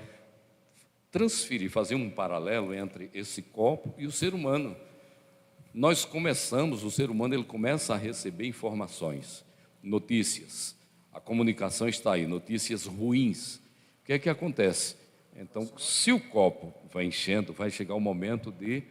[1.12, 4.78] transferir, fazer um paralelo entre esse copo e o ser humano.
[5.74, 9.44] Nós começamos, o ser humano ele começa a receber informações,
[9.84, 10.76] notícias.
[11.12, 13.56] A comunicação está aí, notícias ruins.
[14.02, 14.96] O que é que acontece?
[15.40, 18.84] Então, se o copo vai enchendo, vai chegar o momento de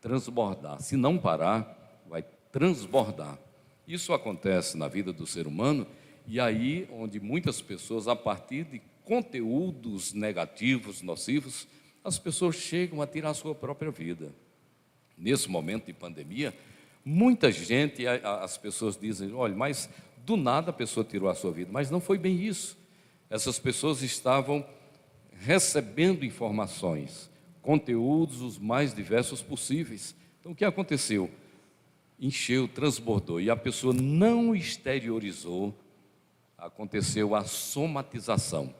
[0.00, 0.82] transbordar.
[0.82, 3.38] Se não parar, vai transbordar.
[3.86, 5.86] Isso acontece na vida do ser humano
[6.26, 11.68] e aí onde muitas pessoas, a partir de conteúdos negativos, nocivos,
[12.02, 14.32] as pessoas chegam a tirar a sua própria vida.
[15.16, 16.52] Nesse momento de pandemia,
[17.04, 19.88] muita gente, as pessoas dizem, olha, mas
[20.24, 22.76] do nada a pessoa tirou a sua vida, mas não foi bem isso.
[23.30, 24.66] Essas pessoas estavam
[25.42, 27.28] recebendo informações,
[27.60, 30.14] conteúdos os mais diversos possíveis.
[30.40, 31.28] Então o que aconteceu?
[32.18, 35.74] Encheu, transbordou e a pessoa não exteriorizou,
[36.56, 38.72] aconteceu a somatização.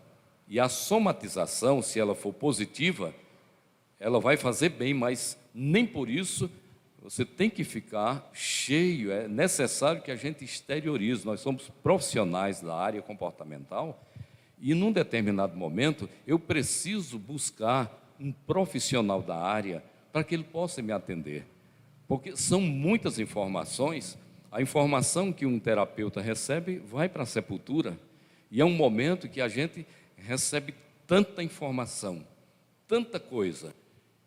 [0.46, 3.12] E a somatização, se ela for positiva,
[3.98, 6.48] ela vai fazer bem, mas nem por isso
[7.02, 11.26] você tem que ficar cheio, é necessário que a gente exteriorize.
[11.26, 14.00] Nós somos profissionais da área comportamental
[14.62, 20.80] e, num determinado momento, eu preciso buscar um profissional da área para que ele possa
[20.80, 21.44] me atender.
[22.06, 24.16] Porque são muitas informações,
[24.52, 27.98] a informação que um terapeuta recebe vai para a sepultura,
[28.52, 29.84] e é um momento que a gente
[30.16, 30.74] recebe
[31.08, 32.24] tanta informação,
[32.86, 33.74] tanta coisa,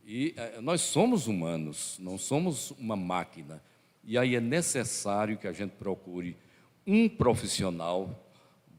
[0.06, 3.63] e eh, nós somos humanos, não somos uma máquina.
[4.04, 6.36] E aí é necessário que a gente procure
[6.86, 8.24] um profissional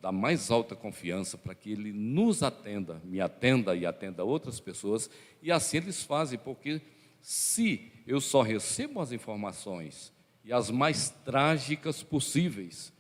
[0.01, 5.11] da mais alta confiança para que ele nos atenda, me atenda e atenda outras pessoas.
[5.43, 6.81] E assim eles fazem, porque
[7.21, 10.13] se eu só recebo as informações
[10.45, 12.93] e as mais trágicas possíveis,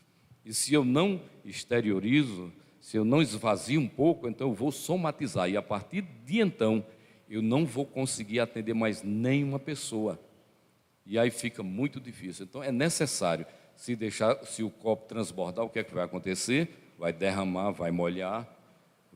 [0.44, 5.50] e se eu não exteriorizo, se eu não esvazio um pouco, então eu vou somatizar.
[5.50, 6.84] E a partir de então,
[7.28, 10.20] eu não vou conseguir atender mais nenhuma pessoa.
[11.04, 12.44] E aí fica muito difícil.
[12.44, 16.68] Então é necessário, se deixar, se o copo transbordar, o que é que vai acontecer?
[16.98, 18.46] Vai derramar, vai molhar,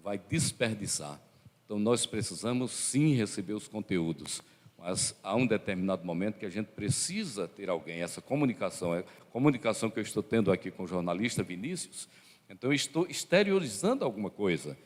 [0.02, 1.20] vai desperdiçar.
[1.64, 4.42] Então nós precisamos sim receber os conteúdos,
[4.76, 9.90] mas há um determinado momento que a gente precisa ter alguém, essa comunicação, a comunicação
[9.90, 12.08] que eu estou tendo aqui com o jornalista Vinícius,
[12.48, 14.76] então eu estou exteriorizando alguma coisa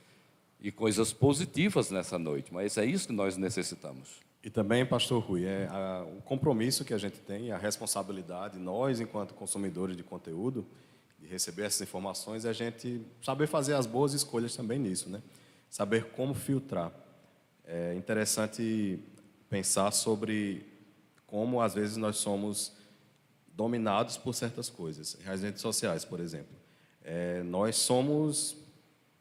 [0.61, 4.21] e coisas positivas nessa noite, mas é isso que nós necessitamos.
[4.43, 5.67] E também, pastor Rui, é
[6.19, 10.67] o compromisso que a gente tem, a responsabilidade, nós, enquanto consumidores de conteúdo,
[11.35, 15.23] receber essas informações, é a gente saber fazer as boas escolhas também nisso, né?
[15.69, 16.93] Saber como filtrar.
[17.65, 18.99] É interessante
[19.49, 20.67] pensar sobre
[21.27, 22.73] como, às vezes, nós somos
[23.49, 25.17] dominados por certas coisas.
[25.27, 26.57] As redes sociais, por exemplo.
[27.03, 28.57] É, nós somos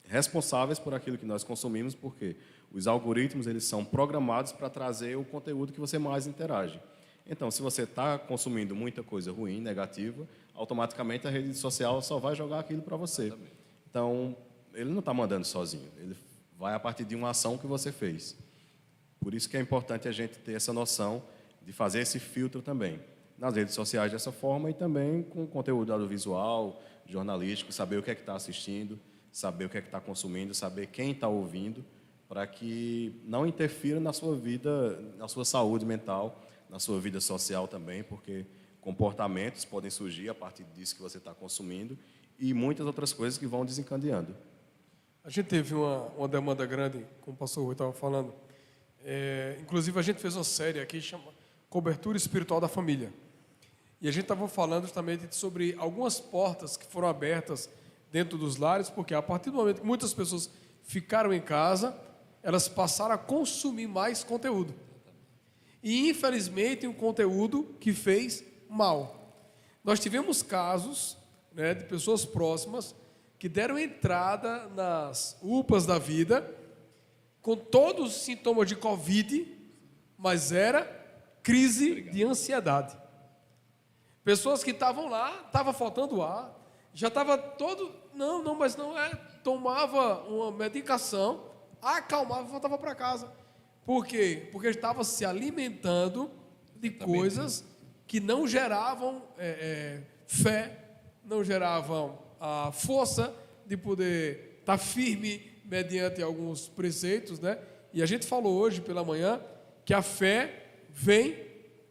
[0.05, 2.35] responsáveis por aquilo que nós consumimos, porque
[2.71, 6.79] os algoritmos eles são programados para trazer o conteúdo que você mais interage.
[7.29, 12.35] Então, se você está consumindo muita coisa ruim, negativa, automaticamente a rede social só vai
[12.35, 13.33] jogar aquilo para você.
[13.89, 14.35] Então,
[14.73, 16.15] ele não está mandando sozinho, ele
[16.57, 18.35] vai a partir de uma ação que você fez.
[19.19, 21.23] Por isso que é importante a gente ter essa noção
[21.61, 22.99] de fazer esse filtro também.
[23.37, 28.15] Nas redes sociais dessa forma e também com conteúdo audiovisual, jornalístico, saber o que é
[28.15, 28.99] que está assistindo
[29.33, 31.83] saber o que é que está consumindo, saber quem está ouvindo,
[32.29, 36.39] para que não interfira na sua vida, na sua saúde mental,
[36.73, 38.47] na sua vida social também, porque
[38.81, 41.95] comportamentos podem surgir a partir disso que você está consumindo
[42.39, 44.35] e muitas outras coisas que vão desencadeando.
[45.23, 48.33] A gente teve uma, uma demanda grande, como o pastor Rui estava falando.
[49.05, 51.25] É, inclusive, a gente fez uma série aqui chama
[51.69, 53.13] Cobertura Espiritual da Família.
[54.01, 57.69] E a gente estava falando justamente sobre algumas portas que foram abertas
[58.11, 60.49] dentro dos lares, porque a partir do momento que muitas pessoas
[60.81, 61.95] ficaram em casa,
[62.41, 64.73] elas passaram a consumir mais conteúdo.
[65.83, 69.19] E infelizmente um conteúdo que fez mal.
[69.83, 71.17] Nós tivemos casos
[71.51, 72.95] né, de pessoas próximas
[73.37, 76.49] que deram entrada nas UPAs da vida
[77.41, 79.45] com todos os sintomas de Covid,
[80.17, 80.83] mas era
[81.43, 82.13] crise Obrigado.
[82.13, 82.97] de ansiedade.
[84.23, 86.57] Pessoas que estavam lá, estava faltando ar,
[86.93, 89.09] já estava todo não, não, mas não é.
[89.43, 91.43] Tomava uma medicação,
[91.81, 93.29] acalmava e voltava para casa.
[93.85, 94.47] Por quê?
[94.51, 96.31] Porque estava se alimentando
[96.75, 97.65] de coisas
[98.07, 100.79] que não geravam é, é, fé,
[101.23, 103.33] não geravam a força
[103.65, 107.57] de poder estar tá firme mediante alguns preceitos, né?
[107.93, 109.41] E a gente falou hoje pela manhã
[109.85, 111.35] que a fé vem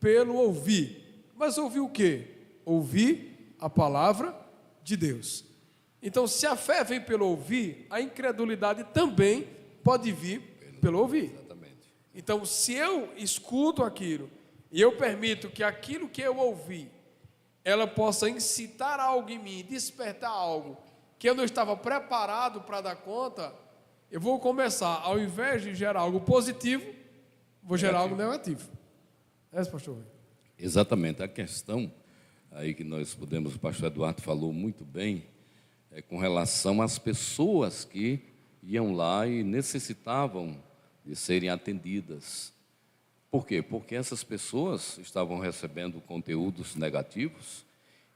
[0.01, 1.25] pelo ouvir.
[1.35, 2.27] Mas ouvir o quê?
[2.65, 4.35] Ouvir a palavra
[4.83, 5.45] de Deus.
[6.03, 9.47] Então, se a fé vem pelo ouvir, a incredulidade também
[9.85, 10.41] pode vir
[10.81, 11.33] pelo ouvir.
[12.14, 14.31] Então, se eu escuto aquilo
[14.70, 16.90] e eu permito que aquilo que eu ouvi,
[17.64, 20.77] ela possa incitar algo em mim, despertar algo
[21.18, 23.55] que eu não estava preparado para dar conta,
[24.11, 26.85] eu vou começar, ao invés de gerar algo positivo,
[27.62, 28.68] vou gerar algo negativo.
[29.53, 29.98] É isso, pastor?
[30.59, 31.22] Exatamente.
[31.22, 31.90] A questão
[32.51, 35.25] aí que nós podemos, o pastor Eduardo falou muito bem,
[35.90, 38.20] é com relação às pessoas que
[38.62, 40.62] iam lá e necessitavam
[41.05, 42.53] de serem atendidas.
[43.31, 43.62] Por quê?
[43.62, 47.65] Porque essas pessoas estavam recebendo conteúdos negativos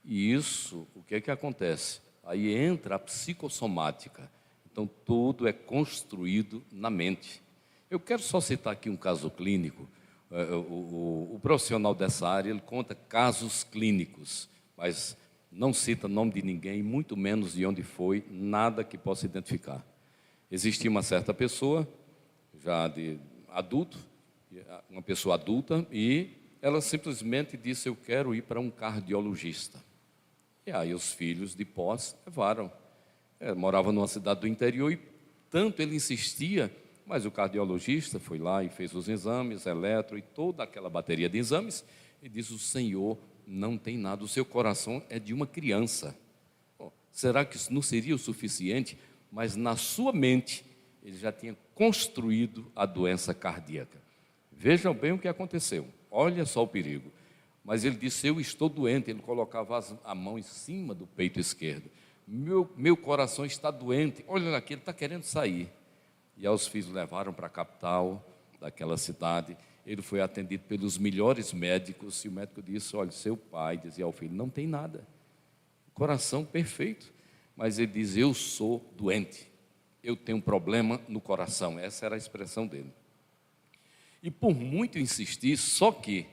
[0.05, 2.01] e isso, o que é que acontece?
[2.23, 4.31] Aí entra a psicossomática.
[4.71, 7.43] Então, tudo é construído na mente.
[7.91, 9.89] Eu quero só citar aqui um caso clínico.
[10.31, 15.17] É, o, o, o profissional dessa área ele conta casos clínicos, mas
[15.51, 19.85] não cita nome de ninguém, muito menos de onde foi, nada que possa identificar.
[20.51, 21.89] Existia uma certa pessoa,
[22.67, 23.17] já de
[23.49, 23.97] adulto,
[24.91, 29.81] uma pessoa adulta, e ela simplesmente disse: Eu quero ir para um cardiologista.
[30.67, 32.73] E aí os filhos de pós levaram.
[33.39, 34.99] É, morava numa cidade do interior e
[35.51, 36.75] tanto ele insistia,
[37.05, 41.39] mas o cardiologista foi lá e fez os exames, eletro e toda aquela bateria de
[41.39, 41.85] exames,
[42.21, 46.19] e disse: O Senhor não tem nada, o seu coração é de uma criança.
[47.13, 48.99] Será que isso não seria o suficiente?
[49.31, 50.65] Mas na sua mente,
[51.03, 54.03] ele já tinha construído a doença cardíaca.
[54.51, 57.13] Vejam bem o que aconteceu, olha só o perigo.
[57.65, 59.11] Mas ele disse: Eu estou doente.
[59.11, 61.89] Ele colocava a mão em cima do peito esquerdo
[62.27, 65.71] meu, meu coração está doente, olha aqui, ele está querendo sair.
[66.37, 68.27] E aí os filhos levaram para a capital
[68.61, 69.57] daquela cidade.
[69.87, 74.13] Ele foi atendido pelos melhores médicos e o médico disse: Olha, seu pai dizia ao
[74.13, 75.07] filho: Não tem nada,
[75.95, 77.15] coração perfeito.
[77.57, 79.49] Mas ele diz: Eu sou doente,
[80.07, 81.79] eu tenho um problema no coração.
[81.79, 82.93] Essa era a expressão dele.
[84.23, 86.27] E por muito insistir, só que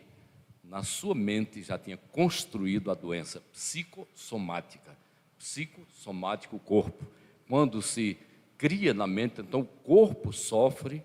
[0.64, 4.96] na sua mente já tinha construído a doença psicossomática
[5.44, 7.06] psicossomático, corpo.
[7.50, 8.18] Quando se
[8.58, 11.04] cria na mente, então o corpo sofre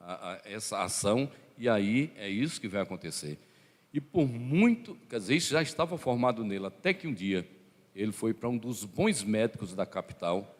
[0.00, 3.38] a, a, essa ação e aí é isso que vai acontecer.
[3.92, 7.46] E por muito, quer dizer, isso já estava formado nele, até que um dia
[7.94, 10.55] ele foi para um dos bons médicos da capital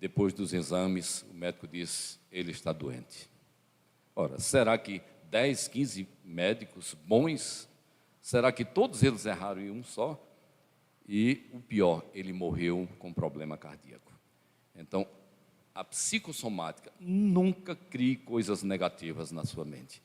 [0.00, 3.28] depois dos exames o médico disse: ele está doente.
[4.14, 7.68] Ora, será que 10, 15 médicos bons,
[8.20, 10.24] será que todos eles erraram em um só?
[11.08, 14.12] E o pior, ele morreu com problema cardíaco.
[14.74, 15.06] Então,
[15.74, 20.02] a psicossomática nunca crie coisas negativas na sua mente.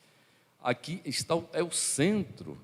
[0.62, 2.58] Aqui está é o centro.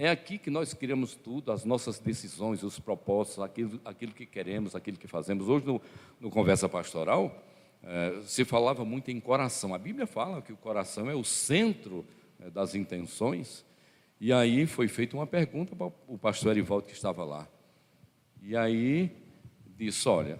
[0.00, 4.76] É aqui que nós criamos tudo, as nossas decisões, os propósitos, aquilo, aquilo que queremos,
[4.76, 5.48] aquilo que fazemos.
[5.48, 5.82] Hoje, no,
[6.20, 7.36] no Conversa Pastoral,
[7.82, 9.74] é, se falava muito em coração.
[9.74, 12.06] A Bíblia fala que o coração é o centro
[12.38, 13.64] é, das intenções.
[14.20, 17.48] E aí foi feita uma pergunta para o pastor Erivaldo que estava lá.
[18.40, 19.10] E aí
[19.76, 20.38] disse: olha,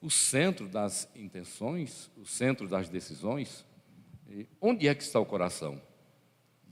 [0.00, 3.66] o centro das intenções, o centro das decisões,
[4.60, 5.82] onde é que está o coração?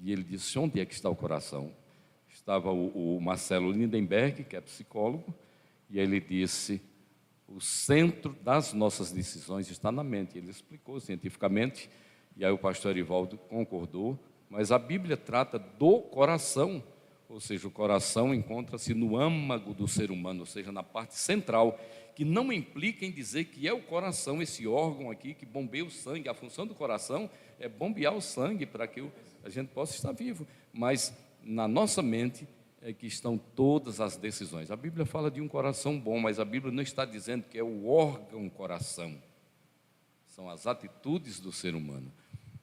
[0.01, 1.82] E ele disse: onde é que está o coração?
[2.43, 5.33] Estava o, o Marcelo Lindenberg, que é psicólogo,
[5.89, 6.83] e ele disse:
[7.47, 10.37] o centro das nossas decisões está na mente.
[10.37, 11.89] Ele explicou cientificamente,
[12.37, 14.19] e aí o pastor Erivaldo concordou,
[14.51, 16.83] mas a Bíblia trata do coração
[17.33, 21.81] ou seja, o coração encontra-se no âmago do ser humano, ou seja, na parte central,
[22.15, 25.91] que não implica em dizer que é o coração, esse órgão aqui que bombeia o
[25.91, 26.29] sangue.
[26.29, 29.03] A função do coração é bombear o sangue para que
[29.43, 30.47] a gente possa estar vivo.
[30.75, 32.47] Mas na nossa mente
[32.81, 34.71] é que estão todas as decisões.
[34.71, 37.63] A Bíblia fala de um coração bom, mas a Bíblia não está dizendo que é
[37.63, 39.17] o órgão coração.
[40.27, 42.13] São as atitudes do ser humano.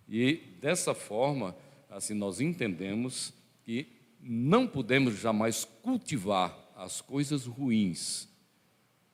[0.07, 1.55] E dessa forma,
[1.89, 3.87] assim nós entendemos que
[4.19, 8.27] não podemos jamais cultivar as coisas ruins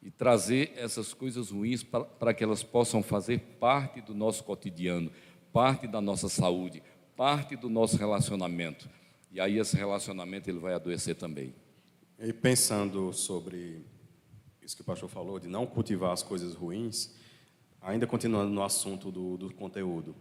[0.02, 5.12] e trazer essas coisas ruins para que elas possam fazer parte do nosso cotidiano,
[5.52, 6.82] parte da nossa saúde,
[7.16, 8.90] parte do nosso relacionamento.
[9.36, 11.54] E aí esse relacionamento ele vai adoecer também.
[12.18, 13.86] E pensando sobre
[14.62, 17.14] isso que o pastor falou, de não cultivar as coisas ruins,
[17.82, 20.16] ainda continuando no assunto do, do conteúdo,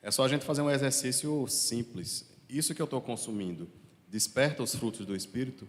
[0.00, 2.26] é só a gente fazer um exercício simples.
[2.48, 3.68] Isso que eu estou consumindo,
[4.08, 5.68] desperta os frutos do Espírito,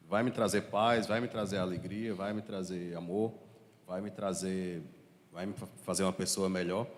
[0.00, 3.34] vai me trazer paz, vai me trazer alegria, vai me trazer amor,
[3.86, 4.82] vai me trazer,
[5.30, 6.88] vai me fazer uma pessoa melhor.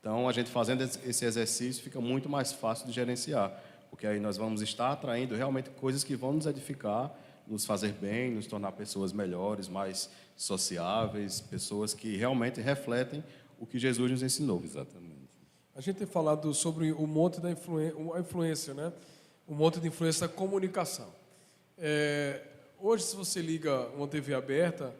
[0.00, 3.56] Então, a gente fazendo esse exercício fica muito mais fácil de gerenciar,
[3.92, 7.14] porque aí nós vamos estar atraindo realmente coisas que vão nos edificar,
[7.46, 13.22] nos fazer bem, nos tornar pessoas melhores, mais sociáveis, pessoas que realmente refletem
[13.60, 14.62] o que Jesus nos ensinou.
[14.64, 15.28] Exatamente.
[15.74, 18.94] A gente tem falado sobre o monte da influência, né?
[19.46, 21.14] um monte de influência da comunicação.
[21.76, 22.42] É,
[22.78, 24.94] hoje, se você liga uma TV aberta,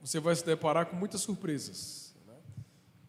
[0.00, 2.14] você vai se deparar com muitas surpresas.
[2.26, 2.32] Né?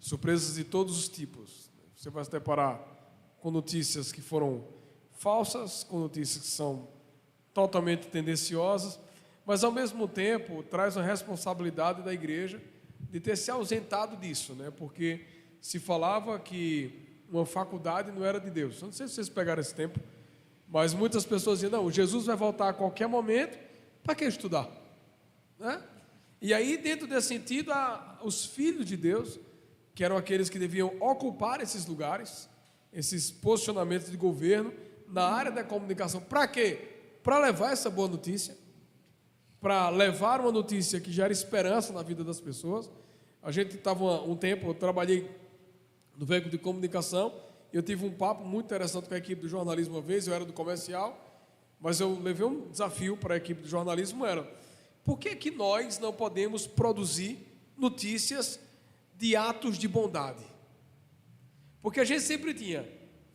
[0.01, 1.71] surpresas de todos os tipos.
[1.95, 2.77] Você vai se deparar
[3.39, 4.77] com notícias que foram
[5.19, 6.87] falsas, com notícias que são
[7.53, 8.97] totalmente tendenciosas,
[9.45, 12.61] mas ao mesmo tempo traz a responsabilidade da igreja
[13.11, 14.71] de ter se ausentado disso, né?
[14.71, 15.25] Porque
[15.59, 18.81] se falava que uma faculdade não era de Deus.
[18.81, 19.99] Não sei se vocês pegaram esse tempo,
[20.69, 23.59] mas muitas pessoas diziam: não, Jesus vai voltar a qualquer momento,
[24.01, 24.69] para que estudar?
[25.59, 25.83] Né?
[26.41, 27.73] E aí, dentro desse sentido,
[28.23, 29.37] os filhos de Deus,
[29.93, 32.47] que eram aqueles que deviam ocupar esses lugares,
[32.93, 34.71] esses posicionamentos de governo
[35.09, 36.79] na área da comunicação, para quê?
[37.23, 38.57] Para levar essa boa notícia,
[39.59, 42.89] para levar uma notícia que gera esperança na vida das pessoas.
[43.41, 45.29] A gente estava um tempo, eu trabalhei
[46.17, 47.33] no veículo de comunicação.
[47.71, 50.43] Eu tive um papo muito interessante com a equipe do jornalismo uma vez, eu era
[50.43, 51.17] do comercial,
[51.79, 54.43] mas eu levei um desafio para a equipe do jornalismo, era
[55.03, 57.39] por que, que nós não podemos produzir
[57.77, 58.59] notícias
[59.15, 60.43] de atos de bondade?
[61.81, 62.87] Porque a gente sempre tinha,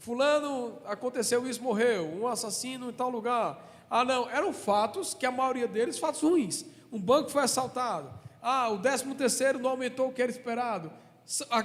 [0.05, 3.59] fulano, aconteceu isso, morreu, um assassino em tal lugar.
[3.91, 6.65] Ah, não, eram fatos que a maioria deles, fatos ruins.
[6.93, 8.13] Um banco foi assaltado.
[8.43, 10.91] Ah, o décimo terceiro não aumentou o que era esperado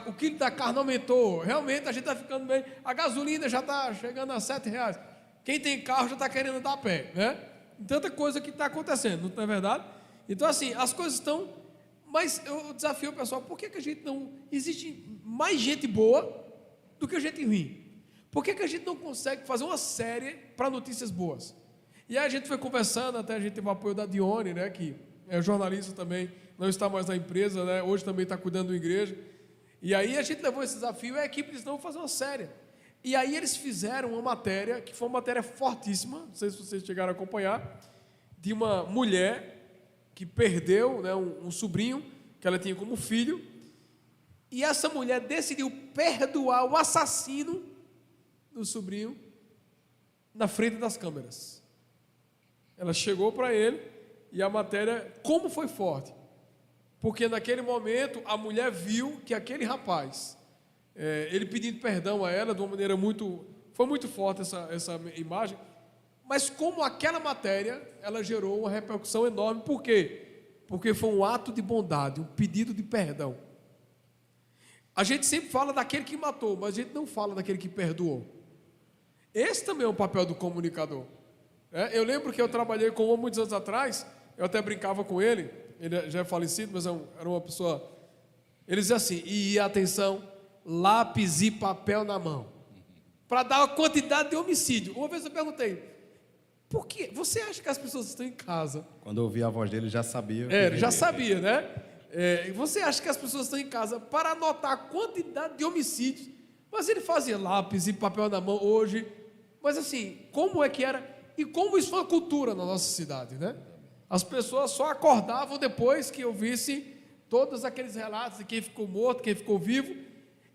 [0.07, 3.93] o quilo da carne aumentou, realmente a gente está ficando bem, a gasolina já está
[3.93, 4.97] chegando a sete reais.
[5.43, 7.37] Quem tem carro já está querendo dar pé, né?
[7.87, 9.83] Tanta coisa que está acontecendo, não é verdade?
[10.27, 11.49] Então, assim, as coisas estão.
[12.05, 14.31] Mas eu desafio o pessoal, por que, que a gente não.
[14.51, 16.45] Existe mais gente boa
[16.97, 17.88] do que gente ruim?
[18.31, 21.55] Por que, que a gente não consegue fazer uma série para notícias boas?
[22.07, 24.69] E aí a gente foi conversando, até a gente teve o apoio da Dione, né,
[24.69, 24.95] que
[25.27, 29.17] é jornalista também, não está mais na empresa, né, hoje também está cuidando da igreja.
[29.81, 32.49] E aí a gente levou esse desafio e a equipe disse: não, fazer uma série.
[33.03, 36.83] E aí eles fizeram uma matéria, que foi uma matéria fortíssima, não sei se vocês
[36.83, 37.79] chegaram a acompanhar,
[38.37, 39.57] de uma mulher
[40.13, 42.03] que perdeu né, um, um sobrinho
[42.41, 43.41] que ela tinha como filho,
[44.51, 47.63] e essa mulher decidiu perdoar o assassino
[48.59, 49.17] do sobrinho
[50.33, 51.63] na frente das câmeras.
[52.77, 53.81] Ela chegou para ele
[54.31, 56.13] e a matéria, como foi forte.
[56.99, 60.37] Porque naquele momento a mulher viu que aquele rapaz,
[60.95, 63.45] é, ele pedindo perdão a ela de uma maneira muito.
[63.73, 65.57] Foi muito forte essa, essa imagem.
[66.25, 69.61] Mas como aquela matéria, ela gerou uma repercussão enorme.
[69.61, 70.27] Por quê?
[70.67, 73.37] Porque foi um ato de bondade, um pedido de perdão.
[74.95, 78.38] A gente sempre fala daquele que matou, mas a gente não fala daquele que perdoou.
[79.33, 81.03] Esse também é um papel do comunicador.
[81.71, 84.05] É, eu lembro que eu trabalhei com um muitos anos atrás,
[84.37, 87.91] eu até brincava com ele, ele já é falecido, mas é era uma pessoa.
[88.67, 90.23] Ele dizia assim: e atenção,
[90.65, 92.47] lápis e papel na mão,
[93.27, 94.93] para dar a quantidade de homicídio.
[94.97, 95.83] Uma vez eu perguntei:
[96.69, 97.07] por que?
[97.13, 98.85] Você acha que as pessoas estão em casa?
[99.01, 100.47] Quando eu ouvi a voz dele, já sabia.
[100.51, 101.67] É, ele já sabia, né?
[102.11, 106.29] É, você acha que as pessoas estão em casa para anotar a quantidade de homicídios?
[106.71, 109.07] Mas ele fazia lápis e papel na mão hoje.
[109.61, 111.03] Mas assim, como é que era?
[111.37, 113.55] E como isso foi cultura na nossa cidade, né?
[114.09, 116.97] As pessoas só acordavam depois que ouvissem
[117.29, 119.95] todos aqueles relatos de quem ficou morto, quem ficou vivo,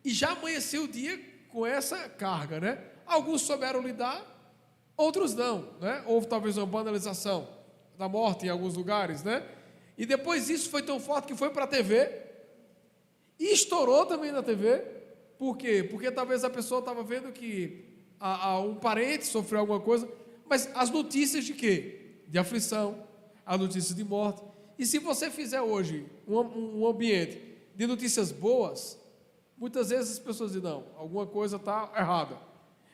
[0.05, 2.85] e já amanheceu o dia com essa carga, né?
[3.07, 4.23] Alguns souberam lidar,
[4.97, 6.03] outros não, né?
[6.07, 7.49] Houve talvez uma banalização
[7.97, 9.47] da morte em alguns lugares, né?
[9.97, 12.11] E depois isso foi tão forte que foi para a TV
[13.39, 14.79] e estourou também na TV.
[15.39, 15.87] Por quê?
[15.89, 17.94] Porque talvez a pessoa estava vendo que
[18.25, 20.09] a, a um parente sofreu alguma coisa,
[20.49, 22.23] mas as notícias de quê?
[22.27, 23.07] De aflição,
[23.45, 24.43] a notícia de morte.
[24.79, 27.39] E se você fizer hoje um, um ambiente
[27.77, 28.99] de notícias boas,
[29.59, 32.39] muitas vezes as pessoas dizem, não, alguma coisa está errada.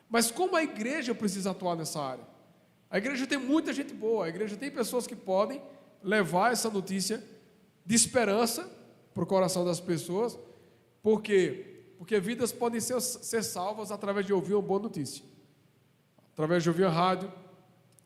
[0.08, 2.26] Mas como a igreja precisa atuar nessa área?
[2.90, 5.62] A igreja tem muita gente boa, a igreja tem pessoas que podem
[6.02, 7.22] levar essa notícia
[7.86, 8.68] de esperança
[9.14, 10.36] para o coração das pessoas,
[11.00, 11.69] porque
[12.00, 15.22] porque vidas podem ser, ser salvas através de ouvir uma boa notícia,
[16.32, 17.30] através de ouvir a rádio,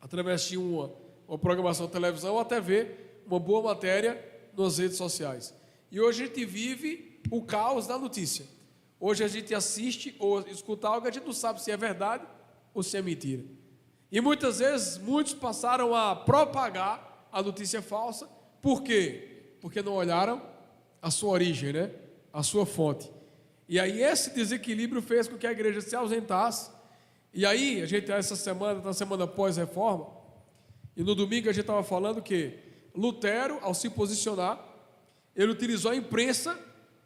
[0.01, 0.91] através de uma
[1.27, 4.23] uma programação de televisão ou até ver uma boa matéria
[4.57, 5.55] nas redes sociais.
[5.91, 8.47] E hoje a gente vive o caos da notícia.
[9.01, 12.27] Hoje a gente assiste ou escuta algo, a gente não sabe se é verdade
[12.73, 13.45] ou se é mentira.
[14.11, 18.29] E muitas vezes muitos passaram a propagar a notícia falsa.
[18.61, 19.57] Por quê?
[19.61, 20.43] Porque não olharam
[21.01, 21.91] a sua origem, né?
[22.33, 23.11] A sua fonte.
[23.69, 26.71] E aí esse desequilíbrio fez com que a igreja se ausentasse.
[27.33, 30.07] E aí, a gente essa semana, na semana pós-reforma,
[30.97, 32.57] e no domingo a gente estava falando que
[32.95, 34.65] Lutero, ao se posicionar,
[35.35, 36.57] ele utilizou a imprensa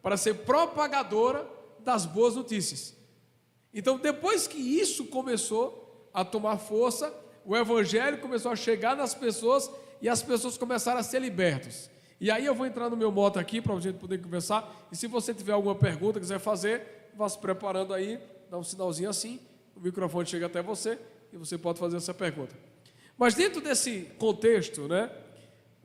[0.02, 1.48] para ser propagadora
[1.80, 2.94] das boas notícias.
[3.72, 9.70] Então, depois que isso começou a tomar força, o evangelho começou a chegar nas pessoas
[10.02, 11.90] e as pessoas começaram a ser libertas.
[12.20, 14.88] E aí eu vou entrar no meu moto aqui para a gente poder conversar.
[14.90, 18.18] E se você tiver alguma pergunta, quiser fazer, vá se preparando aí,
[18.50, 19.38] dá um sinalzinho assim,
[19.76, 20.98] o microfone chega até você
[21.32, 22.54] e você pode fazer essa pergunta.
[23.16, 25.10] Mas dentro desse contexto, né,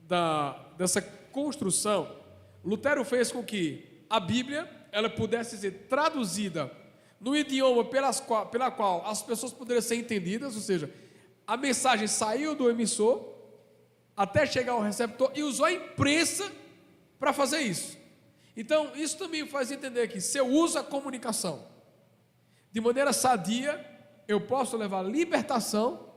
[0.00, 2.16] da, dessa construção,
[2.64, 6.70] Lutero fez com que a Bíblia ela pudesse ser traduzida
[7.20, 10.90] no idioma pelas pela qual as pessoas poderiam ser entendidas, ou seja,
[11.46, 13.33] a mensagem saiu do emissor
[14.16, 16.50] até chegar ao receptor e usou a imprensa
[17.18, 17.98] para fazer isso.
[18.56, 21.66] Então, isso também faz entender que se eu uso a comunicação
[22.70, 23.84] de maneira sadia,
[24.28, 26.08] eu posso levar libertação,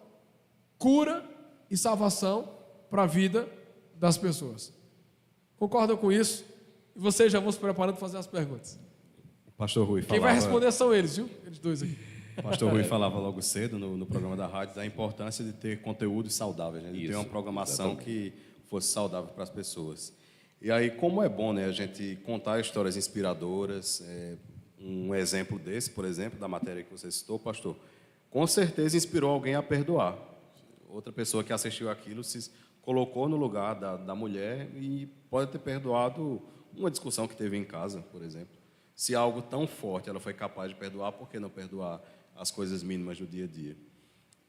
[0.77, 1.23] cura
[1.69, 2.55] e salvação
[2.89, 3.49] para a vida
[3.95, 4.73] das pessoas.
[5.57, 6.45] Concordam com isso?
[6.95, 8.79] E vocês já vão se preparando para fazer as perguntas.
[9.57, 10.13] Pastor Rui falava...
[10.13, 11.29] Quem vai responder são eles, viu?
[11.43, 11.97] Eles dois aqui.
[12.37, 15.81] O pastor Rui falava logo cedo no, no, programa da rádio da importância de ter
[15.81, 16.91] conteúdo saudável, né?
[16.91, 18.05] de Isso, ter uma programação exatamente.
[18.05, 18.33] que
[18.67, 20.13] fosse saudável para as pessoas.
[20.61, 24.35] E aí, como é bom né, a gente contar histórias inspiradoras, é,
[24.79, 27.75] um exemplo desse, por exemplo, da matéria que você citou, pastor,
[28.29, 30.17] com certeza inspirou alguém a perdoar.
[30.89, 35.59] Outra pessoa que assistiu aquilo se colocou no lugar da, da mulher e pode ter
[35.59, 36.41] perdoado
[36.75, 38.55] uma discussão que teve em casa, por exemplo.
[38.95, 42.01] Se algo tão forte ela foi capaz de perdoar, por que não perdoar
[42.37, 43.75] as coisas mínimas do dia a dia?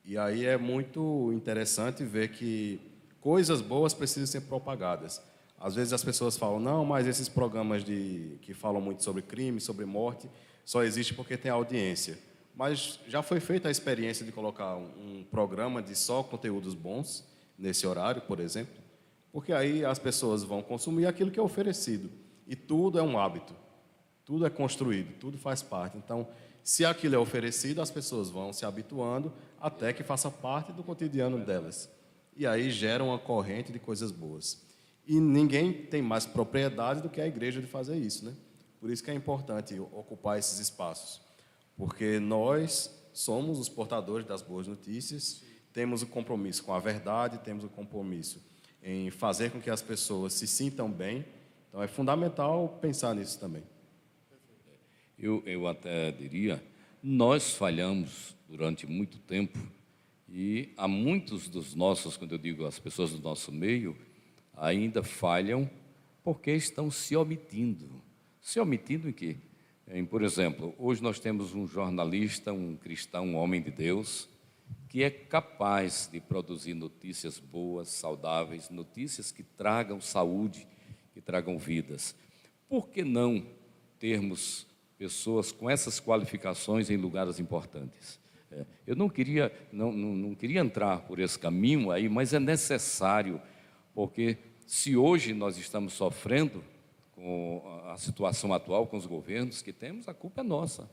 [0.04, 2.80] E aí é muito interessante ver que
[3.20, 5.20] coisas boas precisam ser propagadas.
[5.58, 9.60] Às vezes as pessoas falam, não, mas esses programas de, que falam muito sobre crime,
[9.60, 10.28] sobre morte,
[10.64, 12.18] só existe porque tem audiência.
[12.54, 17.26] Mas já foi feita a experiência de colocar um, um programa de só conteúdos bons,
[17.58, 18.74] nesse horário, por exemplo,
[19.32, 22.08] porque aí as pessoas vão consumir aquilo que é oferecido.
[22.46, 23.52] E tudo é um hábito,
[24.24, 25.98] tudo é construído, tudo faz parte.
[25.98, 26.28] Então,
[26.68, 31.42] se aquilo é oferecido, as pessoas vão se habituando até que faça parte do cotidiano
[31.42, 31.88] delas.
[32.36, 34.60] E aí gera uma corrente de coisas boas.
[35.06, 38.34] E ninguém tem mais propriedade do que a igreja de fazer isso, né?
[38.78, 41.22] Por isso que é importante ocupar esses espaços,
[41.74, 45.42] porque nós somos os portadores das boas notícias,
[45.72, 48.42] temos o compromisso com a verdade, temos o compromisso
[48.82, 51.24] em fazer com que as pessoas se sintam bem.
[51.70, 53.62] Então é fundamental pensar nisso também.
[55.18, 56.62] Eu, eu até diria,
[57.02, 59.58] nós falhamos durante muito tempo
[60.28, 63.96] e há muitos dos nossos, quando eu digo as pessoas do nosso meio,
[64.56, 65.68] ainda falham
[66.22, 67.90] porque estão se omitindo.
[68.40, 69.38] Se omitindo em quê?
[69.88, 74.28] Em, por exemplo, hoje nós temos um jornalista, um cristão, um homem de Deus,
[74.88, 80.64] que é capaz de produzir notícias boas, saudáveis, notícias que tragam saúde,
[81.12, 82.14] que tragam vidas.
[82.68, 83.44] Por que não
[83.98, 84.67] termos
[84.98, 88.18] pessoas com essas qualificações em lugares importantes?
[88.50, 92.40] É, eu não queria, não, não, não queria entrar por esse caminho aí, mas é
[92.40, 93.40] necessário,
[93.94, 96.64] porque se hoje nós estamos sofrendo
[97.12, 100.88] com a situação atual, com os governos que temos, a culpa é nossa.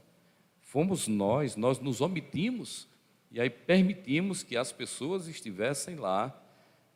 [0.59, 2.87] Fomos nós, nós nos omitimos
[3.31, 6.37] e aí permitimos que as pessoas estivessem lá,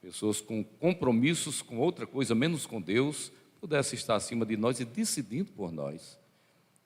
[0.01, 4.85] pessoas com compromissos com outra coisa, menos com Deus, pudessem estar acima de nós e
[4.85, 6.18] decidindo por nós.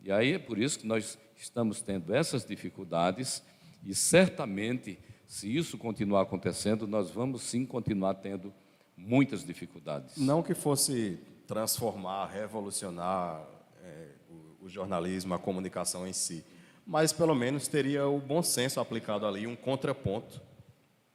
[0.04, 3.42] E aí é por isso que nós estamos tendo essas dificuldades
[3.86, 8.54] e certamente, se isso continuar acontecendo, nós vamos sim continuar tendo
[8.96, 10.18] muitas dificuldades.
[10.18, 13.46] Não que fosse transformar, revolucionar
[13.84, 16.44] é, o, o jornalismo, a comunicação em si,
[16.86, 20.42] mas pelo menos teria o bom senso aplicado ali, um contraponto,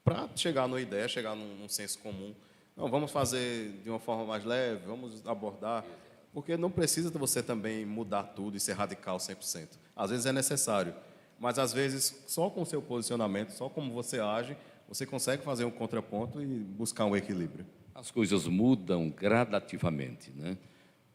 [0.05, 2.35] para chegar numa ideia, chegar num, num, senso comum.
[2.75, 5.85] Não, vamos fazer de uma forma mais leve, vamos abordar,
[6.33, 9.69] porque não precisa você também mudar tudo e ser radical 100%.
[9.97, 10.95] Às vezes é necessário,
[11.39, 14.57] mas às vezes só com o seu posicionamento, só como você age,
[14.89, 17.67] você consegue fazer um contraponto e buscar um equilíbrio.
[17.95, 20.57] As coisas mudam gradativamente, né?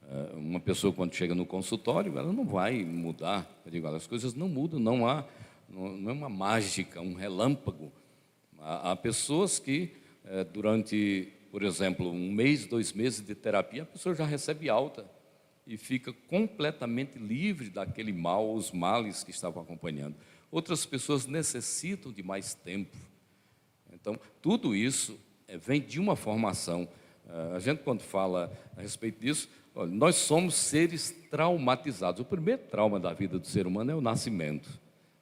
[0.09, 3.49] Eh, uma pessoa, quando chega no consultório, ela não vai mudar.
[3.65, 5.25] Eu digo, as coisas não mudam, não há,
[5.69, 7.91] não é uma mágica, um relâmpago.
[8.59, 9.91] Há pessoas que,
[10.25, 15.05] eh, durante, por exemplo, um mês, dois meses de terapia, a pessoa já recebe alta
[15.67, 20.15] e fica completamente livre daquele mal, os males que estavam acompanhando.
[20.49, 22.97] Outras pessoas necessitam de mais tempo.
[23.91, 25.15] Então, tudo isso
[25.47, 26.89] eh, vem de uma formação.
[27.53, 29.47] A gente, quando fala a respeito disso,
[29.91, 32.19] nós somos seres traumatizados.
[32.19, 34.81] O primeiro trauma da vida do ser humano é o nascimento.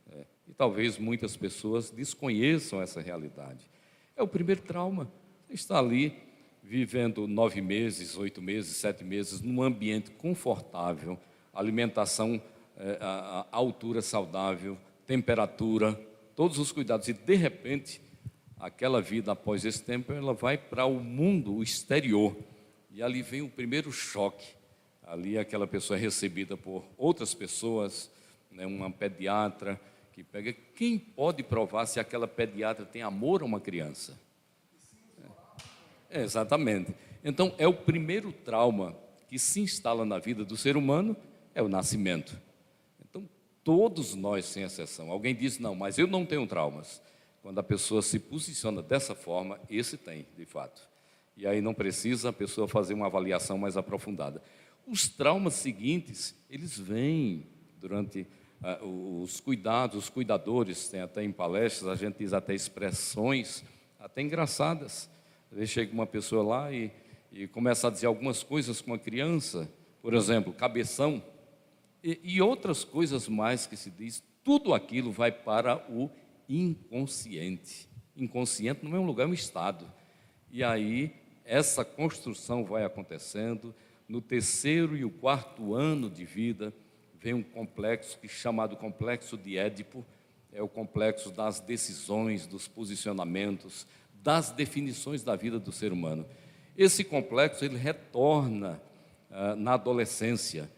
[0.09, 3.69] É, e talvez muitas pessoas desconheçam essa realidade.
[4.15, 5.11] É o primeiro trauma.
[5.51, 6.13] Está ali
[6.63, 11.19] vivendo nove meses, oito meses, sete meses, num ambiente confortável,
[11.53, 12.41] alimentação
[12.77, 15.99] é, a, a altura saudável, temperatura,
[16.37, 17.09] todos os cuidados.
[17.09, 17.99] E de repente,
[18.57, 22.33] aquela vida após esse tempo, ela vai para o mundo exterior
[22.89, 24.55] E ali vem o primeiro choque.
[25.03, 28.09] Ali aquela pessoa é recebida por outras pessoas,
[28.49, 29.79] né, uma pediatra
[30.13, 30.53] que pega.
[30.53, 34.17] Quem pode provar se aquela pediatra tem amor a uma criança?
[36.11, 36.93] Exatamente.
[37.23, 38.95] Então, é o primeiro trauma
[39.27, 41.15] que se instala na vida do ser humano,
[41.55, 42.37] é o nascimento.
[43.09, 43.27] Então,
[43.63, 45.11] todos nós, sem exceção.
[45.11, 47.01] Alguém diz, não, mas eu não tenho traumas.
[47.41, 50.87] Quando a pessoa se posiciona dessa forma, esse tem, de fato.
[51.35, 54.41] E aí não precisa a pessoa fazer uma avaliação mais aprofundada.
[54.85, 57.47] Os traumas seguintes, eles vêm
[57.79, 58.27] durante
[58.61, 63.63] uh, os cuidados, os cuidadores, tem até em palestras, a gente diz até expressões,
[63.99, 65.09] até engraçadas.
[65.51, 66.89] Às vezes chega uma pessoa lá e,
[67.31, 69.69] e começa a dizer algumas coisas com a criança,
[70.01, 71.21] por exemplo, cabeção,
[72.03, 76.09] e, e outras coisas mais que se diz, tudo aquilo vai para o
[76.47, 77.89] inconsciente.
[78.15, 79.91] Inconsciente não é um lugar, é um estado.
[80.49, 83.75] E aí, essa construção vai acontecendo.
[84.07, 86.73] No terceiro e o quarto ano de vida,
[87.19, 90.05] vem um complexo que chamado complexo de Édipo,
[90.51, 93.87] é o complexo das decisões, dos posicionamentos,
[94.23, 96.25] das definições da vida do ser humano.
[96.77, 98.81] Esse complexo ele retorna
[99.29, 100.69] ah, na adolescência.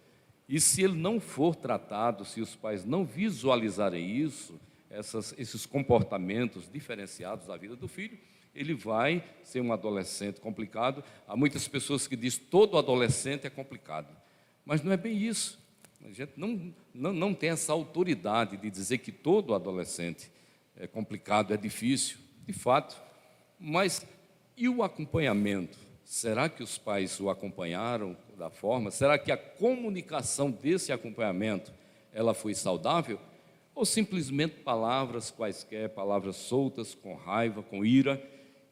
[0.48, 6.70] E se ele não for tratado, se os pais não visualizarem isso, essas, esses comportamentos
[6.72, 8.18] diferenciados da vida do filho,
[8.54, 11.04] ele vai ser um adolescente complicado.
[11.28, 14.16] Há muitas pessoas que dizem todo adolescente é complicado.
[14.64, 15.60] Mas não é bem isso.
[16.06, 20.30] A gente não, não, não tem essa autoridade de dizer que todo adolescente
[20.76, 23.02] é complicado, é difícil, de fato.
[23.66, 24.06] Mas
[24.58, 25.78] e o acompanhamento?
[26.04, 28.92] Será que os pais o acompanharam da forma?
[28.92, 31.72] Será que a comunicação desse acompanhamento
[32.12, 33.18] ela foi saudável?
[33.74, 38.22] Ou simplesmente palavras quaisquer, palavras soltas, com raiva, com ira,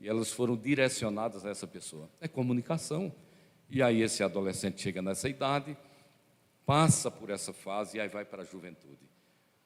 [0.02, 2.10] e elas foram direcionadas a essa pessoa?
[2.20, 3.14] É comunicação.
[3.70, 5.78] E aí esse adolescente chega nessa idade,
[6.66, 9.10] passa por essa fase e aí vai para a juventude.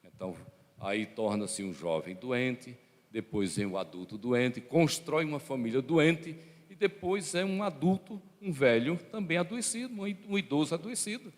[0.03, 0.36] Então,
[0.80, 2.78] aí torna-se um jovem doente,
[3.16, 6.36] depois vem o adulto doente, constrói uma família doente
[6.70, 9.93] e depois é um adulto, um velho também adoecido,
[10.28, 11.32] um idoso adoecido.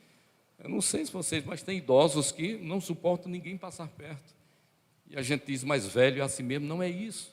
[0.57, 4.33] Eu não sei se vocês, mas tem idosos que não suportam ninguém passar perto.
[5.07, 7.31] E a gente diz, mais velho é assim mesmo, não é isso.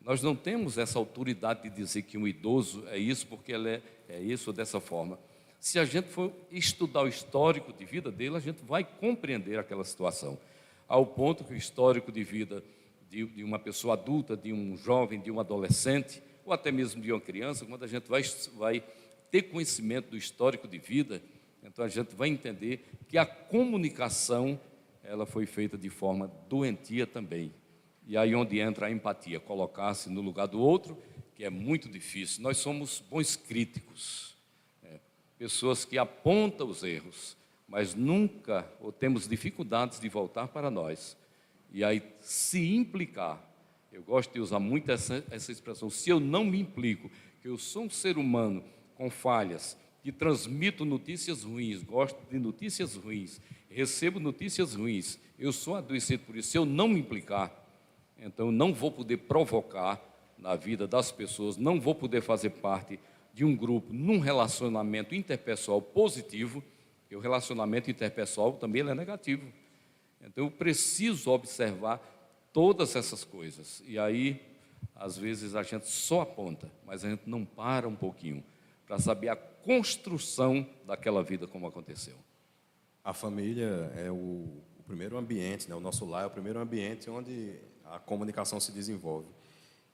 [0.00, 3.82] Nós não temos essa autoridade de dizer que um idoso é isso porque ele é,
[4.08, 5.18] é isso dessa forma.
[5.58, 9.82] Se a gente for estudar o histórico de vida dele, a gente vai compreender aquela
[9.82, 10.38] situação.
[10.86, 12.62] Ao ponto que o histórico de vida
[13.10, 17.12] de, de uma pessoa adulta, de um jovem, de um adolescente, ou até mesmo de
[17.12, 18.22] uma criança, quando a gente vai,
[18.56, 18.84] vai
[19.30, 21.20] ter conhecimento do histórico de vida,
[21.62, 24.58] então a gente vai entender que a comunicação
[25.02, 27.52] ela foi feita de forma doentia também.
[28.06, 30.96] E aí onde entra a empatia, colocar-se no lugar do outro,
[31.34, 32.42] que é muito difícil.
[32.42, 34.36] Nós somos bons críticos,
[34.82, 35.00] é,
[35.38, 37.36] pessoas que apontam os erros,
[37.68, 41.16] mas nunca ou temos dificuldades de voltar para nós.
[41.72, 43.40] E aí se implicar.
[43.92, 45.90] Eu gosto de usar muito essa, essa expressão.
[45.90, 47.10] Se eu não me implico,
[47.40, 48.62] que eu sou um ser humano
[48.94, 55.74] com falhas, que transmito notícias ruins, gosto de notícias ruins, recebo notícias ruins, eu sou
[55.74, 56.50] adoecido por isso.
[56.50, 57.52] Se eu não me implicar,
[58.18, 60.00] então eu não vou poder provocar
[60.38, 62.98] na vida das pessoas, não vou poder fazer parte
[63.32, 66.62] de um grupo num relacionamento interpessoal positivo,
[67.10, 69.52] e o relacionamento interpessoal também é negativo.
[70.20, 71.98] Então eu preciso observar
[72.52, 73.82] todas essas coisas.
[73.86, 74.40] E aí,
[74.94, 78.44] às vezes a gente só aponta, mas a gente não para um pouquinho
[78.86, 82.16] para saber a construção daquela vida como aconteceu.
[83.04, 84.14] A família é o,
[84.78, 85.74] o primeiro ambiente, né?
[85.74, 87.54] o nosso lar é o primeiro ambiente onde
[87.84, 89.28] a comunicação se desenvolve.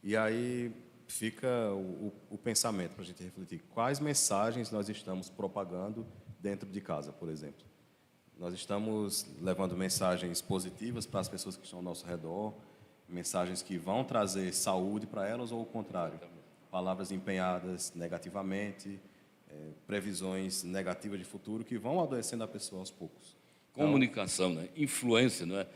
[0.03, 0.72] E aí
[1.07, 3.62] fica o, o pensamento para a gente refletir.
[3.70, 6.07] Quais mensagens nós estamos propagando
[6.41, 7.64] dentro de casa, por exemplo?
[8.39, 12.53] Nós estamos levando mensagens positivas para as pessoas que estão ao nosso redor,
[13.09, 16.20] mensagens que vão trazer saúde para elas ou o contrário?
[16.70, 19.01] Palavras empenhadas negativamente,
[19.49, 23.34] é, previsões negativas de futuro que vão adoecendo a pessoa aos poucos.
[23.72, 24.68] Então, Comunicação, né?
[24.76, 25.66] influência, não é?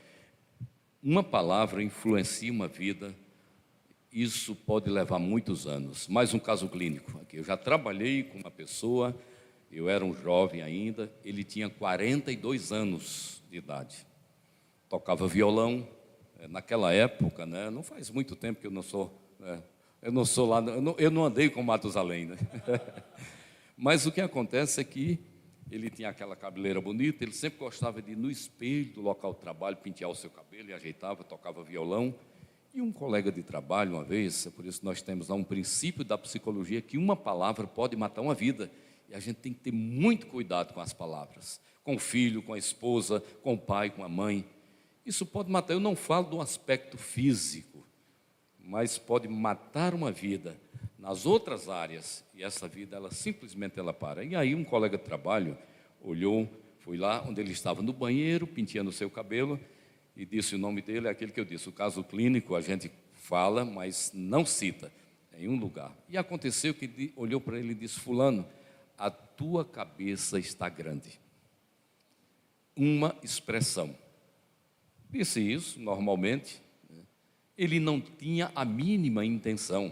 [1.02, 3.14] Uma palavra influencia uma vida,
[4.12, 6.06] isso pode levar muitos anos.
[6.08, 7.38] Mais um caso clínico aqui.
[7.38, 9.16] Eu já trabalhei com uma pessoa,
[9.70, 14.06] eu era um jovem ainda, ele tinha 42 anos de idade.
[14.88, 15.86] Tocava violão,
[16.38, 17.70] eh, naquela época, né?
[17.70, 19.62] Não faz muito tempo que eu não sou, né?
[20.02, 22.36] eu não sou lá, eu não, eu não andei com Matusalém, né?
[23.76, 25.18] Mas o que acontece é que
[25.70, 29.40] ele tinha aquela cabeleira bonita, ele sempre gostava de ir no espelho do local de
[29.40, 32.14] trabalho, pentear o seu cabelo e ajeitava, tocava violão.
[32.74, 36.04] E um colega de trabalho, uma vez, é por isso nós temos lá um princípio
[36.04, 38.70] da psicologia que uma palavra pode matar uma vida.
[39.10, 41.60] E a gente tem que ter muito cuidado com as palavras.
[41.82, 44.48] Com o filho, com a esposa, com o pai, com a mãe.
[45.04, 45.74] Isso pode matar.
[45.74, 47.84] Eu não falo do aspecto físico,
[48.58, 50.56] mas pode matar uma vida
[50.98, 52.24] nas outras áreas.
[52.34, 54.22] E essa vida, ela simplesmente ela para.
[54.22, 55.58] E aí um colega de trabalho
[56.00, 56.48] olhou,
[56.78, 59.58] foi lá onde ele estava no banheiro, penteando o seu cabelo
[60.16, 61.68] e disse o nome dele, é aquele que eu disse.
[61.68, 64.92] O caso clínico a gente fala, mas não cita
[65.36, 65.96] em um lugar.
[66.08, 68.46] E aconteceu que olhou para ele e disse: Fulano,
[69.00, 71.18] a tua cabeça está grande.
[72.76, 73.96] Uma expressão.
[75.08, 76.60] Disse isso normalmente.
[76.88, 77.00] Né?
[77.56, 79.90] Ele não tinha a mínima intenção,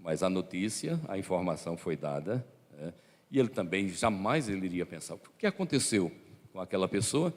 [0.00, 2.44] mas a notícia, a informação foi dada.
[2.72, 2.94] Né?
[3.30, 6.10] E ele também jamais ele iria pensar: o que aconteceu
[6.50, 7.34] com aquela pessoa?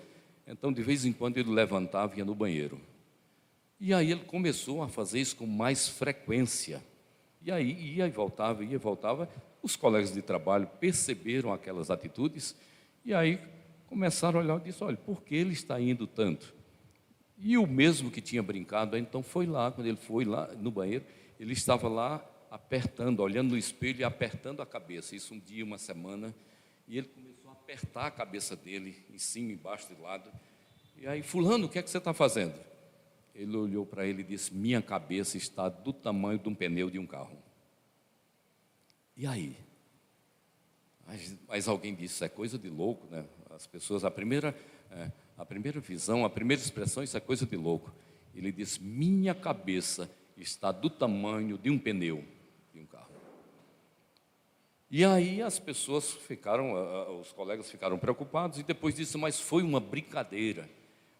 [0.47, 2.79] Então, de vez em quando, ele levantava e ia no banheiro.
[3.79, 6.81] E aí ele começou a fazer isso com mais frequência.
[7.41, 9.29] E aí ia e voltava, ia e voltava.
[9.61, 12.55] Os colegas de trabalho perceberam aquelas atitudes
[13.05, 13.39] e aí
[13.87, 16.53] começaram a olhar e disse: olha, por que ele está indo tanto?
[17.37, 21.03] E o mesmo que tinha brincado, então foi lá, quando ele foi lá no banheiro,
[21.39, 25.15] ele estava lá apertando, olhando no espelho e apertando a cabeça.
[25.15, 26.35] Isso um dia, uma semana.
[26.87, 30.31] E ele começou a apertar a cabeça dele, em cima, embaixo, de lado.
[30.97, 32.53] E aí, Fulano, o que é que você está fazendo?
[33.33, 36.99] Ele olhou para ele e disse: Minha cabeça está do tamanho de um pneu de
[36.99, 37.40] um carro.
[39.15, 39.57] E aí?
[41.05, 43.25] Mas, mas alguém disse: Isso é coisa de louco, né?
[43.49, 44.55] As pessoas, a primeira,
[44.89, 47.93] é, a primeira visão, a primeira expressão, isso é coisa de louco.
[48.33, 52.23] Ele disse: Minha cabeça está do tamanho de um pneu.
[54.93, 56.73] E aí as pessoas ficaram,
[57.17, 60.69] os colegas ficaram preocupados e depois disse, mas foi uma brincadeira.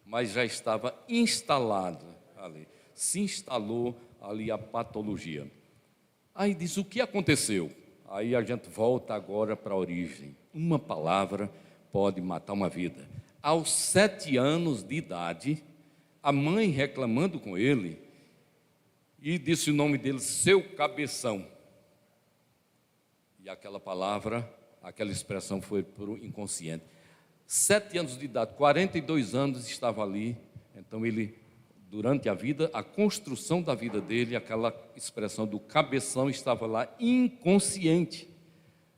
[0.04, 2.04] Mas já estava instalado
[2.36, 5.50] ali, se instalou ali a patologia.
[6.34, 7.72] Aí diz, o que aconteceu?
[8.12, 10.36] Aí a gente volta agora para a origem.
[10.52, 11.50] Uma palavra
[11.90, 13.08] pode matar uma vida.
[13.42, 15.64] Aos sete anos de idade,
[16.22, 17.98] a mãe reclamando com ele,
[19.18, 21.46] e disse o nome dele, seu cabeção.
[23.42, 24.46] E aquela palavra,
[24.82, 26.84] aquela expressão foi para o inconsciente.
[27.46, 30.36] Sete anos de idade, 42 anos estava ali.
[30.76, 31.34] Então ele,
[31.92, 38.26] durante a vida, a construção da vida dele, aquela expressão do cabeção estava lá inconsciente.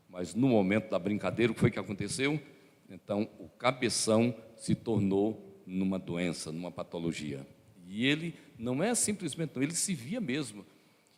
[0.08, 2.40] Mas no momento da brincadeira, o que foi que aconteceu?
[2.88, 7.44] Então o cabeção se tornou numa doença, numa patologia.
[7.88, 10.64] E ele não é simplesmente, não, ele se via mesmo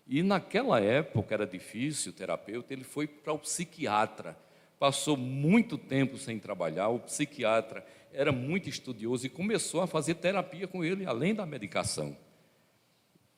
[0.07, 4.37] e naquela época era difícil, o terapeuta, ele foi para o psiquiatra.
[4.79, 10.67] Passou muito tempo sem trabalhar, o psiquiatra era muito estudioso e começou a fazer terapia
[10.67, 12.17] com ele, além da medicação.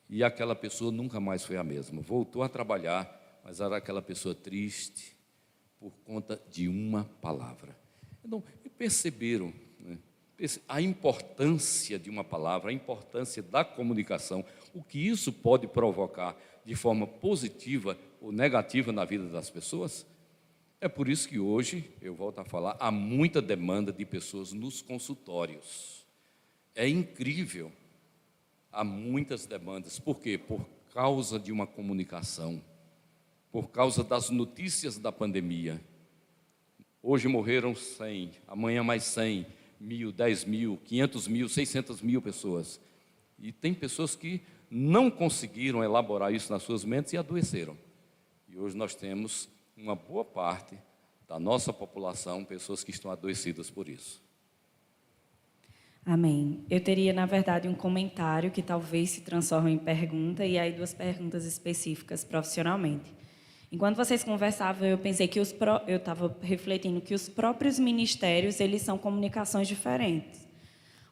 [0.08, 2.00] E aquela pessoa nunca mais foi a mesma.
[2.00, 5.16] Voltou a trabalhar, mas era aquela pessoa triste
[5.78, 7.76] por conta de uma palavra.
[8.24, 8.42] Então,
[8.78, 9.98] perceberam né,
[10.68, 16.76] a importância de uma palavra, a importância da comunicação, o que isso pode provocar de
[16.76, 20.06] forma positiva ou negativa na vida das pessoas?
[20.80, 24.80] É por isso que hoje, eu volto a falar, há muita demanda de pessoas nos
[24.80, 26.06] consultórios.
[26.72, 27.72] É incrível.
[28.70, 29.98] Há muitas demandas.
[29.98, 30.38] Por quê?
[30.38, 30.64] Por
[30.94, 32.62] causa de uma comunicação,
[33.50, 35.80] por causa das notícias da pandemia.
[37.02, 39.46] Hoje morreram 100, amanhã mais 100,
[39.80, 42.80] mil, 10 mil, 500 mil, 600 mil pessoas.
[43.38, 47.76] E tem pessoas que não conseguiram elaborar isso nas suas mentes e adoeceram.
[48.48, 49.48] E hoje nós temos
[49.82, 50.76] uma boa parte
[51.26, 54.20] da nossa população, pessoas que estão adoecidas por isso.
[56.04, 56.64] Amém.
[56.70, 60.94] Eu teria, na verdade, um comentário que talvez se transforme em pergunta e aí duas
[60.94, 63.12] perguntas específicas profissionalmente.
[63.70, 65.54] Enquanto vocês conversavam, eu pensei que os
[65.86, 70.48] eu estava refletindo que os próprios ministérios eles são comunicações diferentes.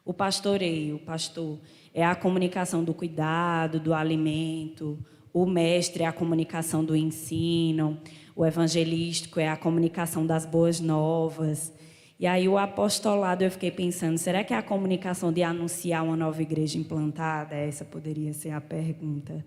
[0.03, 1.59] O pastoreio, o pastor,
[1.93, 4.97] é a comunicação do cuidado, do alimento.
[5.37, 7.99] O mestre é a comunicação do ensino.
[8.35, 11.71] O evangelístico é a comunicação das boas novas.
[12.19, 16.17] E aí o apostolado eu fiquei pensando, será que é a comunicação de anunciar uma
[16.17, 17.53] nova igreja implantada?
[17.53, 19.45] Essa poderia ser a pergunta.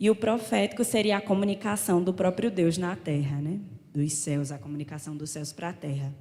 [0.00, 3.60] E o profético seria a comunicação do próprio Deus na terra, né?
[3.94, 6.12] Dos céus, a comunicação dos céus para a terra.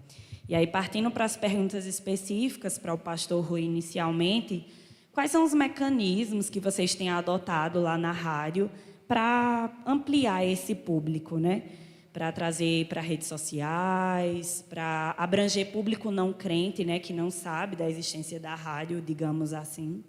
[0.48, 4.68] E aí partindo para as perguntas específicas para o pastor Rui inicialmente,
[5.16, 8.70] Quais são os mecanismos que vocês têm adotado lá na rádio
[9.08, 11.64] para ampliar esse público, né?
[12.12, 17.90] Para trazer para redes sociais, para abranger público não crente, né, que não sabe da
[17.90, 20.04] existência da rádio, digamos assim.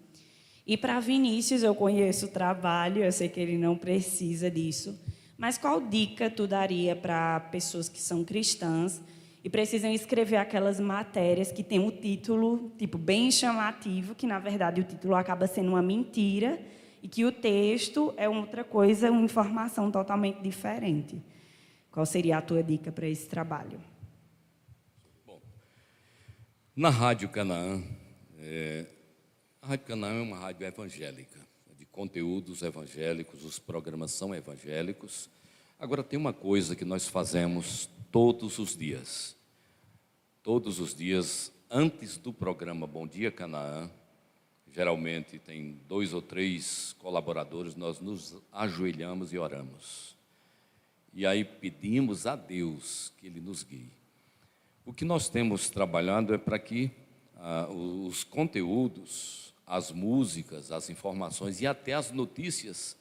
[0.67, 4.99] E para Vinícius, eu conheço o trabalho, eu sei que ele não precisa disso,
[5.39, 9.01] mas qual dica tu daria para pessoas que são cristãs
[9.47, 14.81] e precisam escrever aquelas matérias que têm um título tipo bem chamativo, que na verdade
[14.81, 16.61] o título acaba sendo uma mentira
[17.01, 21.23] e que o texto é outra coisa, uma informação totalmente diferente.
[21.93, 23.81] Qual seria a tua dica para esse trabalho?
[25.25, 25.41] Bom,
[26.75, 27.81] na Rádio Canaã,
[28.41, 28.85] é,
[29.63, 31.39] a Rádio Canaã é uma rádio evangélica,
[31.79, 35.31] de conteúdos evangélicos, os programas são evangélicos.
[35.79, 39.37] Agora, tem uma coisa que nós fazemos todos os dias.
[40.43, 43.91] Todos os dias, antes do programa Bom Dia Canaã,
[44.73, 50.17] geralmente tem dois ou três colaboradores, nós nos ajoelhamos e oramos.
[51.13, 53.93] E aí pedimos a Deus que Ele nos guie.
[54.83, 56.91] O que nós temos trabalhado é para que
[57.37, 62.97] ah, os conteúdos, as músicas, as informações e até as notícias,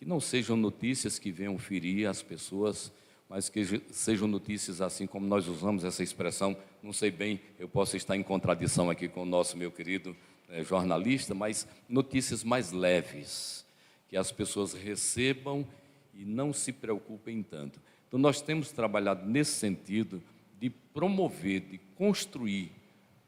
[0.00, 2.90] que não sejam notícias que venham ferir as pessoas,
[3.28, 6.56] mas que sejam notícias assim como nós usamos essa expressão.
[6.82, 10.16] Não sei bem, eu posso estar em contradição aqui com o nosso meu querido
[10.48, 13.66] é, jornalista, mas notícias mais leves,
[14.08, 15.66] que as pessoas recebam
[16.14, 17.78] e não se preocupem tanto.
[18.08, 20.22] Então, nós temos trabalhado nesse sentido
[20.58, 22.72] de promover, de construir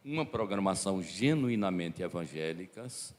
[0.03, 3.15] uma programação genuinamente evangélicas,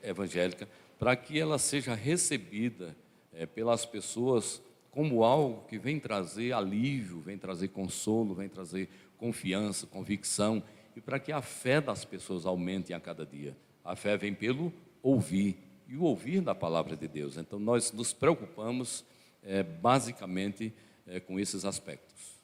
[0.00, 0.68] evangélica,
[1.04, 2.96] para que ela seja recebida
[3.30, 8.88] é, pelas pessoas como algo que vem trazer alívio, vem trazer consolo, vem trazer
[9.18, 10.62] confiança, convicção
[10.96, 13.54] e para que a fé das pessoas aumente a cada dia.
[13.84, 17.36] A fé vem pelo ouvir e o ouvir da palavra de Deus.
[17.36, 19.04] Então, nós nos preocupamos
[19.42, 20.72] é, basicamente
[21.06, 22.40] é, com esses aspectos.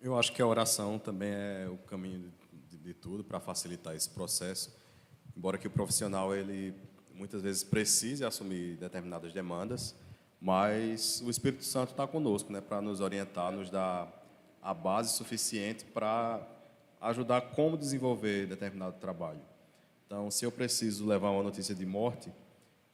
[0.00, 2.32] Eu acho que a oração também é o caminho
[2.70, 4.74] de, de tudo para facilitar esse processo.
[5.36, 6.74] Embora que o profissional ele
[7.18, 9.94] muitas vezes precise assumir determinadas demandas,
[10.40, 14.08] mas o Espírito Santo está conosco, né, para nos orientar, nos dar
[14.62, 16.46] a base suficiente para
[17.00, 19.40] ajudar como desenvolver determinado trabalho.
[20.06, 22.32] Então, se eu preciso levar uma notícia de morte,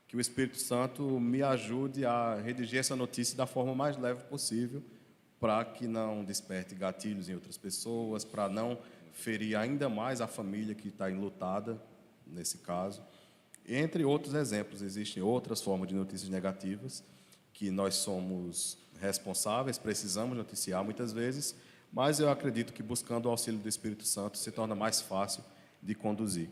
[0.09, 4.83] que o Espírito Santo me ajude a redigir essa notícia da forma mais leve possível,
[5.39, 8.79] para que não desperte gatilhos em outras pessoas, para não
[9.12, 11.81] ferir ainda mais a família que está enlutada,
[12.27, 13.03] nesse caso.
[13.67, 17.03] Entre outros exemplos, existem outras formas de notícias negativas
[17.53, 21.57] que nós somos responsáveis, precisamos noticiar muitas vezes,
[21.93, 25.43] mas eu acredito que buscando o auxílio do Espírito Santo se torna mais fácil
[25.83, 26.51] de conduzir.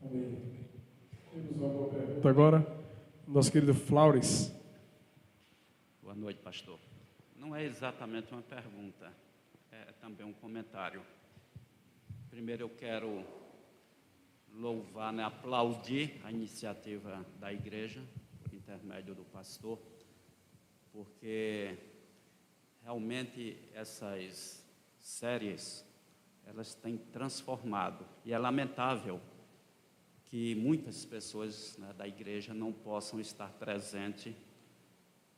[0.00, 0.38] Amém.
[1.32, 2.66] Temos uma boa pergunta agora,
[3.26, 4.52] nosso querido Flores.
[6.02, 6.78] Boa noite, pastor.
[7.36, 9.12] Não é exatamente uma pergunta,
[9.70, 11.02] é também um comentário.
[12.30, 13.24] Primeiro eu quero
[14.54, 18.02] louvar, né, aplaudir a iniciativa da igreja,
[18.42, 19.78] por intermédio do pastor,
[20.92, 21.76] porque
[22.82, 24.64] realmente essas
[24.98, 25.84] séries
[26.46, 29.20] elas têm transformado e é lamentável
[30.24, 34.34] que muitas pessoas né, da igreja não possam estar presentes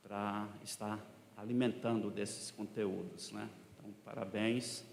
[0.01, 0.99] para estar
[1.37, 3.49] alimentando desses conteúdos, né?
[3.73, 4.83] Então, parabéns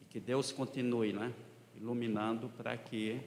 [0.00, 1.32] e que Deus continue, né,
[1.76, 3.20] iluminando para que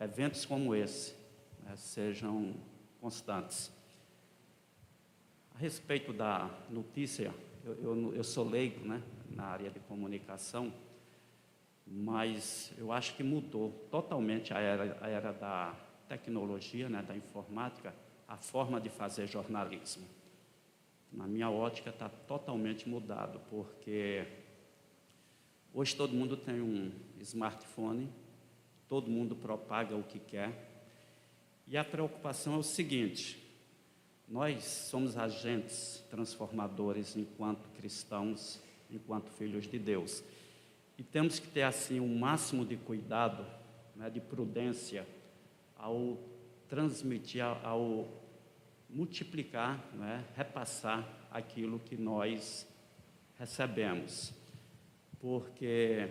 [0.00, 1.14] eventos como esse
[1.62, 2.54] né, sejam
[3.00, 3.72] constantes.
[5.54, 7.32] A respeito da notícia
[7.64, 10.72] eu, eu, eu sou leigo né, na área de comunicação,
[11.86, 15.74] mas eu acho que mudou totalmente a era, a era da
[16.08, 17.94] tecnologia, né, da informática,
[18.28, 20.04] a forma de fazer jornalismo.
[21.10, 24.26] Na minha ótica está totalmente mudado, porque
[25.72, 28.10] hoje todo mundo tem um smartphone,
[28.88, 30.70] todo mundo propaga o que quer,
[31.66, 33.42] e a preocupação é o seguinte:
[34.28, 38.60] nós somos agentes transformadores enquanto cristãos,
[38.90, 40.22] enquanto filhos de Deus.
[40.96, 43.44] E temos que ter assim o um máximo de cuidado,
[43.96, 45.06] né, de prudência
[45.76, 46.18] ao
[46.68, 48.08] transmitir, ao
[48.88, 52.66] multiplicar, né, repassar aquilo que nós
[53.38, 54.32] recebemos.
[55.18, 56.10] Porque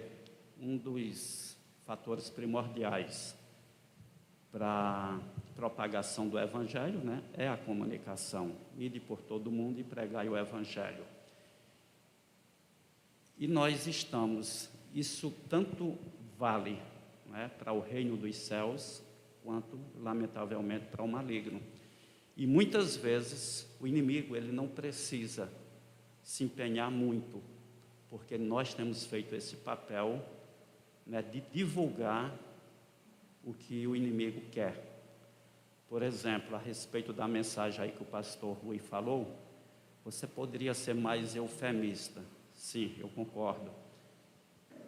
[0.60, 1.53] um dos
[1.86, 3.36] fatores primordiais
[4.52, 5.20] para
[5.56, 8.56] propagação do Evangelho, né, é a comunicação.
[8.78, 11.04] Ide por todo mundo e pregai o Evangelho.
[13.38, 15.98] E nós estamos, isso tanto
[16.38, 16.80] vale
[17.30, 19.02] né, para o reino dos céus,
[19.44, 21.62] quanto, lamentavelmente, para o maligno.
[22.38, 25.52] E muitas vezes o inimigo ele não precisa
[26.24, 27.42] se empenhar muito,
[28.10, 30.24] porque nós temos feito esse papel
[31.06, 32.34] né, de divulgar
[33.44, 34.92] o que o inimigo quer.
[35.90, 39.38] Por exemplo, a respeito da mensagem aí que o pastor Rui falou,
[40.04, 42.22] você poderia ser mais eufemista.
[42.54, 43.72] Sim, eu concordo.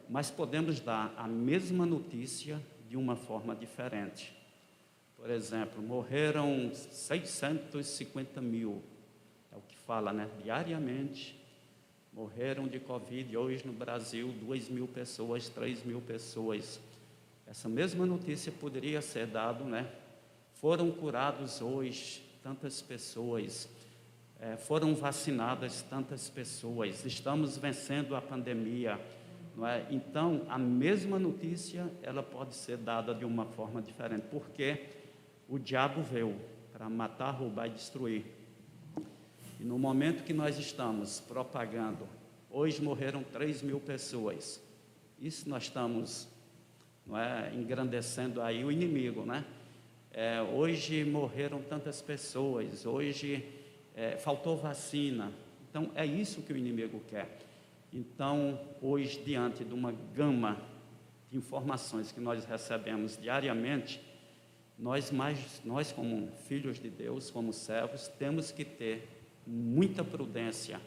[0.09, 4.35] Mas podemos dar a mesma notícia de uma forma diferente.
[5.17, 8.83] Por exemplo, morreram 650 mil,
[9.51, 10.29] é o que fala, né?
[10.43, 11.44] Diariamente
[12.15, 13.35] morreram de Covid.
[13.35, 16.79] Hoje no Brasil, 2 mil pessoas, 3 mil pessoas.
[17.45, 19.91] Essa mesma notícia poderia ser dada, né?
[20.53, 23.67] Foram curados hoje tantas pessoas,
[24.39, 28.97] é, foram vacinadas tantas pessoas, estamos vencendo a pandemia.
[29.53, 29.85] Não é?
[29.89, 34.85] Então, a mesma notícia, ela pode ser dada de uma forma diferente, porque
[35.49, 36.35] o diabo veio
[36.71, 38.25] para matar, roubar e destruir.
[39.65, 42.07] No momento que nós estamos propagando,
[42.51, 44.61] hoje morreram 3 mil pessoas,
[45.19, 46.27] isso nós estamos
[47.03, 49.43] não é, engrandecendo aí o inimigo, né?
[50.11, 53.43] É, hoje morreram tantas pessoas, hoje
[53.95, 55.31] é, faltou vacina.
[55.67, 57.39] Então, é isso que o inimigo quer.
[57.91, 60.61] Então, hoje, diante de uma gama
[61.31, 63.99] de informações que nós recebemos diariamente,
[64.77, 69.14] nós, mais, nós como filhos de Deus, como servos, temos que ter
[69.45, 70.79] muita prudência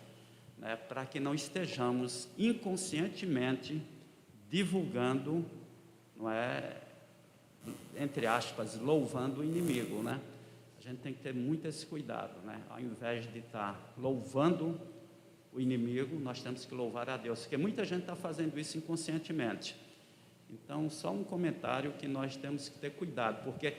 [0.59, 3.81] né, para que não estejamos inconscientemente
[4.51, 5.45] divulgando,
[6.17, 6.81] não é,
[7.97, 10.21] entre aspas, louvando o inimigo, né?
[10.79, 12.63] A gente tem que ter muito esse cuidado, né?
[12.71, 14.81] Ao invés de estar louvando
[15.53, 19.77] o inimigo, nós temos que louvar a Deus, porque muita gente está fazendo isso inconscientemente.
[20.51, 23.75] Então, só um comentário que nós temos que ter cuidado, porque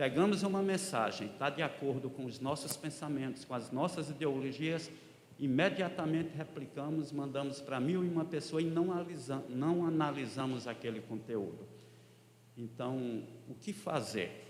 [0.00, 4.90] pegamos uma mensagem, está de acordo com os nossos pensamentos, com as nossas ideologias,
[5.38, 11.68] imediatamente replicamos, mandamos para mil e uma pessoa e não, analisa, não analisamos aquele conteúdo.
[12.56, 14.42] Então, o que fazer?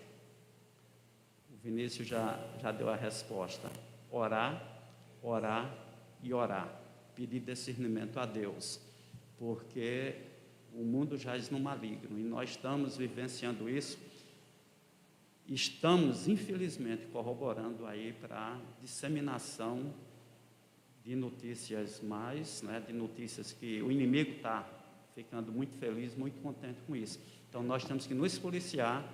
[1.52, 3.68] O Vinícius já, já deu a resposta:
[4.08, 4.84] orar,
[5.20, 5.74] orar
[6.22, 6.80] e orar,
[7.16, 8.80] pedir discernimento a Deus,
[9.36, 10.14] porque
[10.72, 14.09] o mundo jaz no maligno e nós estamos vivenciando isso.
[15.50, 19.92] Estamos, infelizmente, corroborando aí para disseminação
[21.04, 24.64] de notícias mais, né, de notícias que o inimigo está
[25.12, 27.18] ficando muito feliz, muito contente com isso.
[27.48, 29.04] Então nós temos que nos policiar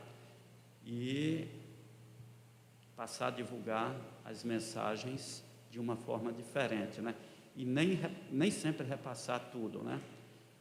[0.84, 1.48] e
[2.94, 7.14] passar a divulgar as mensagens de uma forma diferente, né?
[7.56, 7.98] E nem,
[8.30, 9.98] nem sempre repassar tudo, né?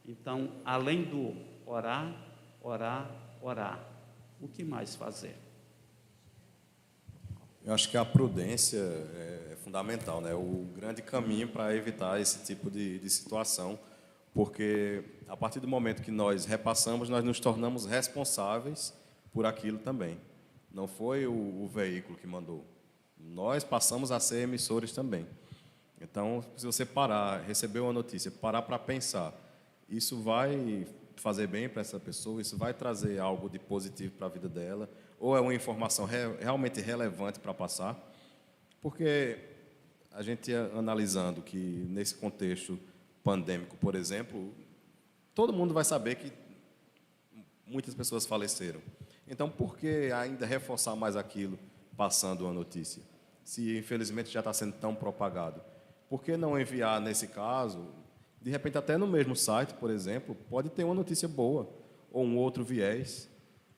[0.06, 2.14] Então, além do orar,
[2.62, 3.10] orar,
[3.42, 3.86] orar,
[4.40, 5.45] o que mais fazer?
[7.66, 10.32] Eu acho que a prudência é fundamental, né?
[10.32, 13.76] O grande caminho para evitar esse tipo de, de situação,
[14.32, 18.94] porque a partir do momento que nós repassamos, nós nos tornamos responsáveis
[19.32, 20.16] por aquilo também.
[20.70, 22.64] Não foi o, o veículo que mandou.
[23.18, 25.26] Nós passamos a ser emissores também.
[26.00, 29.34] Então, se você parar, receber uma notícia, parar para pensar,
[29.88, 30.86] isso vai
[31.16, 34.88] fazer bem para essa pessoa, isso vai trazer algo de positivo para a vida dela,
[35.18, 37.96] ou é uma informação re realmente relevante para passar?
[38.80, 39.38] Porque
[40.12, 41.56] a gente analisando que
[41.88, 42.78] nesse contexto
[43.22, 44.52] pandêmico, por exemplo,
[45.34, 46.32] todo mundo vai saber que
[47.66, 48.80] muitas pessoas faleceram.
[49.28, 51.58] Então, por que ainda reforçar mais aquilo?
[51.96, 53.02] passando uma notícia,
[53.42, 55.60] se infelizmente já está sendo tão propagado.
[56.08, 57.86] Por que não enviar, nesse caso,
[58.40, 61.68] de repente até no mesmo site, por exemplo, pode ter uma notícia boa,
[62.12, 63.28] ou um outro viés,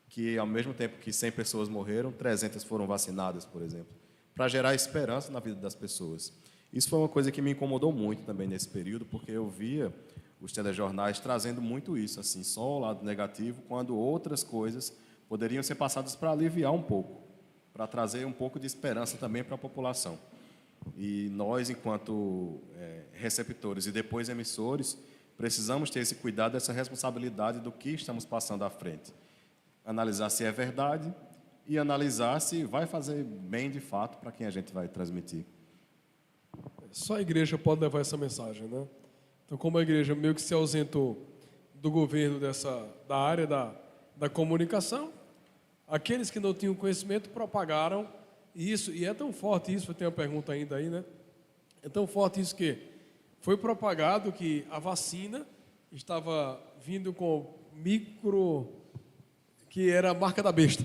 [0.08, 3.94] que ao mesmo tempo que 100 pessoas morreram, 300 foram vacinadas, por exemplo,
[4.34, 6.32] para gerar esperança na vida das pessoas.
[6.72, 9.92] Isso foi uma coisa que me incomodou muito também nesse período, porque eu via
[10.40, 14.94] os telejornais trazendo muito isso, assim, só o lado negativo, quando outras coisas
[15.28, 17.28] poderiam ser passadas para aliviar um pouco
[17.78, 20.18] para trazer um pouco de esperança também para a população.
[20.96, 24.98] E nós, enquanto é, receptores e depois emissores,
[25.36, 29.14] precisamos ter esse cuidado, essa responsabilidade do que estamos passando à frente.
[29.88, 31.12] Analisar se é verdade
[31.66, 35.44] e analisar se vai fazer bem de fato para quem a gente vai transmitir.
[36.90, 38.86] Só a igreja pode levar essa mensagem, né?
[39.44, 41.26] Então, como a igreja meio que se ausentou
[41.74, 43.74] do governo dessa da área da,
[44.16, 45.12] da comunicação,
[45.88, 48.06] Aqueles que não tinham conhecimento propagaram
[48.54, 51.02] isso, e é tão forte isso, tenho uma pergunta ainda aí, né?
[51.82, 52.76] É tão forte isso que
[53.40, 55.46] foi propagado que a vacina
[55.90, 58.68] estava vindo com micro,
[59.68, 60.84] que era a marca da besta.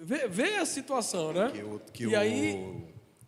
[0.00, 1.50] Vê, vê a situação, né?
[1.52, 2.84] Que o, que e o aí,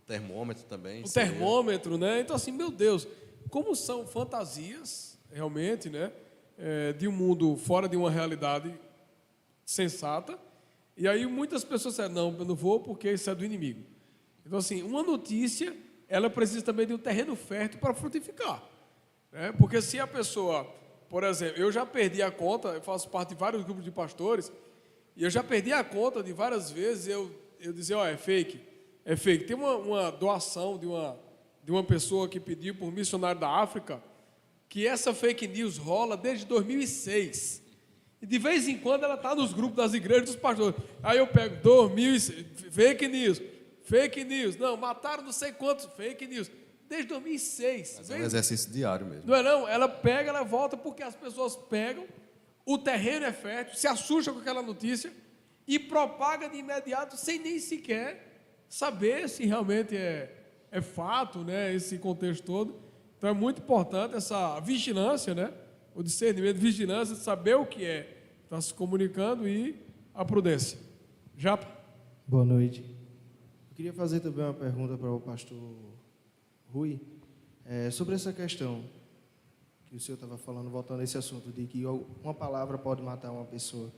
[0.07, 1.03] termômetro também.
[1.03, 2.21] O termômetro, né?
[2.21, 3.07] Então, assim, meu Deus,
[3.51, 6.13] como são fantasias, realmente, né?
[6.59, 8.75] É, de um mundo fora de uma realidade
[9.65, 10.39] sensata.
[10.97, 13.83] E aí muitas pessoas disseram, não, eu não vou porque isso é do inimigo.
[14.47, 15.75] Então, assim, uma notícia,
[16.09, 18.63] ela precisa também de um terreno fértil para frutificar.
[19.31, 19.53] Né?
[19.53, 20.67] Porque se a pessoa,
[21.13, 24.51] por exemplo, eu já perdi a conta, eu faço parte de vários grupos de pastores,
[25.15, 28.17] e eu já perdi a conta de várias vezes eu, eu dizer, ó, oh, é
[28.17, 28.59] fake,
[29.05, 29.45] é fake.
[29.45, 31.21] Tem uma, uma doação de uma,
[31.63, 34.03] de uma pessoa que pediu por missionário da África,
[34.71, 37.63] que essa fake news rola desde 2006.
[38.23, 40.75] E de vez em quando ela está nos grupos das igrejas dos pastores.
[41.03, 43.43] Aí eu pego 2006, fake news,
[43.83, 44.57] fake news.
[44.57, 46.51] Não, mataram não sei quantos, fake news.
[46.93, 47.95] Desde 2006.
[47.97, 49.23] Mas é um exercício diário mesmo.
[49.27, 52.05] Não é não, ela pega, ela volta, porque as pessoas pegam,
[52.67, 55.11] o terreno é fértil, se assusta com aquela notícia
[55.67, 60.37] e propaga de imediato sem nem sequer saber se realmente é,
[60.71, 62.79] é fato, né, esse contexto todo.
[63.17, 65.51] Então é muito importante essa vigilância, né?
[65.95, 69.83] O discernimento, vigilância, saber o que é, está se comunicando e
[70.15, 70.79] a prudência.
[71.39, 71.59] Já.
[72.29, 72.83] Boa noite.
[73.71, 75.92] Eu queria fazer também uma pergunta para o pastor
[76.73, 76.99] Rui
[77.67, 78.83] é, sobre essa questão
[79.87, 83.31] que o senhor estava falando, voltando a esse assunto de que uma palavra pode matar
[83.31, 83.93] uma pessoa.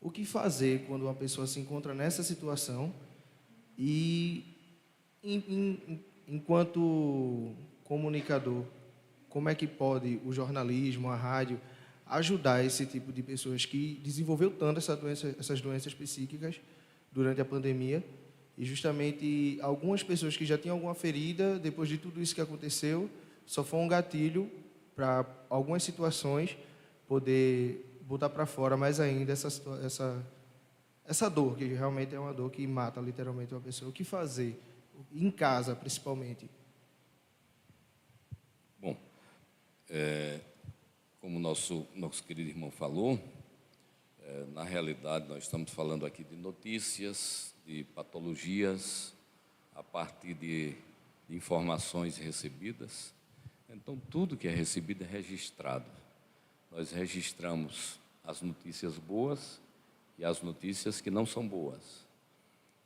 [0.00, 2.94] O que fazer quando uma pessoa se encontra nessa situação
[3.76, 4.44] e,
[5.24, 8.64] em, em, enquanto comunicador,
[9.28, 11.60] como é que pode o jornalismo, a rádio,
[12.06, 16.60] ajudar esse tipo de pessoas que desenvolveu tanto essa doença, essas doenças psíquicas
[17.12, 18.04] durante a pandemia
[18.58, 23.08] e justamente algumas pessoas que já tinham alguma ferida depois de tudo isso que aconteceu
[23.46, 24.50] só foi um gatilho
[24.94, 26.56] para algumas situações
[27.06, 29.48] poder botar para fora mais ainda essa
[29.84, 30.26] essa
[31.06, 33.88] essa dor que realmente é uma dor que mata literalmente uma pessoa.
[33.88, 34.60] O que fazer?
[35.10, 36.50] Em casa principalmente.
[39.90, 40.40] É,
[41.18, 43.18] como nosso, nosso querido irmão falou,
[44.20, 49.14] é, na realidade nós estamos falando aqui de notícias, de patologias,
[49.74, 50.74] a partir de,
[51.30, 53.12] informações recebidas.
[53.68, 55.84] Então, tudo que é recebido é registrado.
[56.72, 59.60] Nós registramos as notícias boas
[60.18, 62.06] e as notícias que não são boas.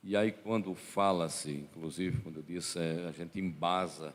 [0.03, 4.13] E aí, quando fala-se, inclusive, quando eu disse, é, a gente embasa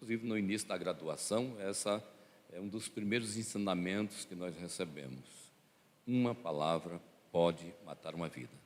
[0.00, 2.02] Inclusive, no início da graduação, essa
[2.50, 5.20] é um dos primeiros ensinamentos que nós recebemos.
[6.06, 6.98] Uma palavra
[7.30, 8.59] pode matar uma vida.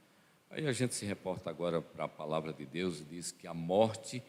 [0.55, 3.53] Aí a gente se reporta agora para a palavra de Deus e diz que a
[3.53, 4.23] morte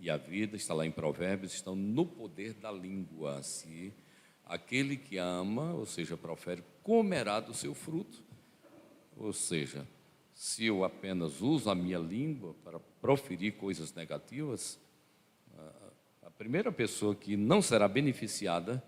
[0.00, 3.40] e a vida, está lá em Provérbios, estão no poder da língua.
[3.44, 3.92] Se
[4.44, 8.20] aquele que ama, ou seja, profere, comerá do seu fruto.
[9.16, 9.86] Ou seja,
[10.34, 14.80] se eu apenas uso a minha língua para proferir coisas negativas,
[16.38, 18.82] primeira pessoa que não será beneficiada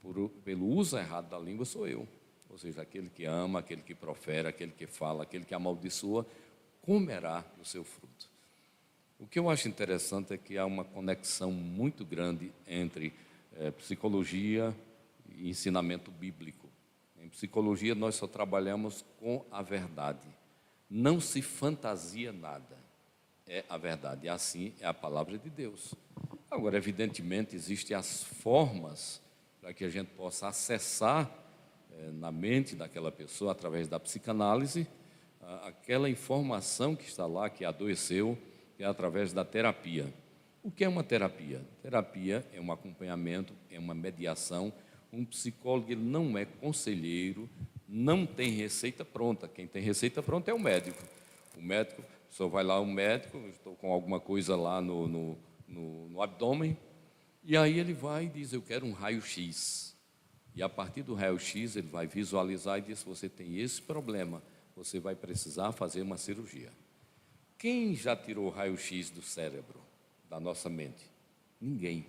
[0.00, 2.06] por, pelo uso errado da língua sou eu.
[2.52, 6.26] Ou seja, aquele que ama, aquele que profere, aquele que fala, aquele que amaldiçoa,
[6.82, 8.30] comerá do seu fruto.
[9.18, 13.14] O que eu acho interessante é que há uma conexão muito grande entre
[13.56, 14.76] é, psicologia
[15.34, 16.68] e ensinamento bíblico.
[17.18, 20.28] Em psicologia, nós só trabalhamos com a verdade.
[20.90, 22.76] Não se fantasia nada.
[23.46, 24.26] É a verdade.
[24.26, 25.94] E assim é a palavra de Deus.
[26.50, 29.22] Agora, evidentemente, existem as formas
[29.60, 31.41] para que a gente possa acessar
[32.14, 34.86] na mente daquela pessoa, através da psicanálise,
[35.62, 38.36] aquela informação que está lá, que adoeceu,
[38.78, 40.12] é através da terapia.
[40.62, 41.60] O que é uma terapia?
[41.82, 44.72] Terapia é um acompanhamento, é uma mediação.
[45.12, 47.48] Um psicólogo ele não é conselheiro,
[47.88, 49.48] não tem receita pronta.
[49.48, 51.02] Quem tem receita pronta é o médico.
[51.56, 55.38] O médico, só vai lá, o médico, estou com alguma coisa lá no, no
[55.72, 56.76] no, no abdômen,
[57.42, 59.91] e aí ele vai e diz: Eu quero um raio-x.
[60.54, 64.42] E a partir do raio-x, ele vai visualizar e diz: Você tem esse problema,
[64.76, 66.70] você vai precisar fazer uma cirurgia.
[67.58, 69.80] Quem já tirou o raio-x do cérebro,
[70.28, 71.10] da nossa mente?
[71.60, 72.06] Ninguém.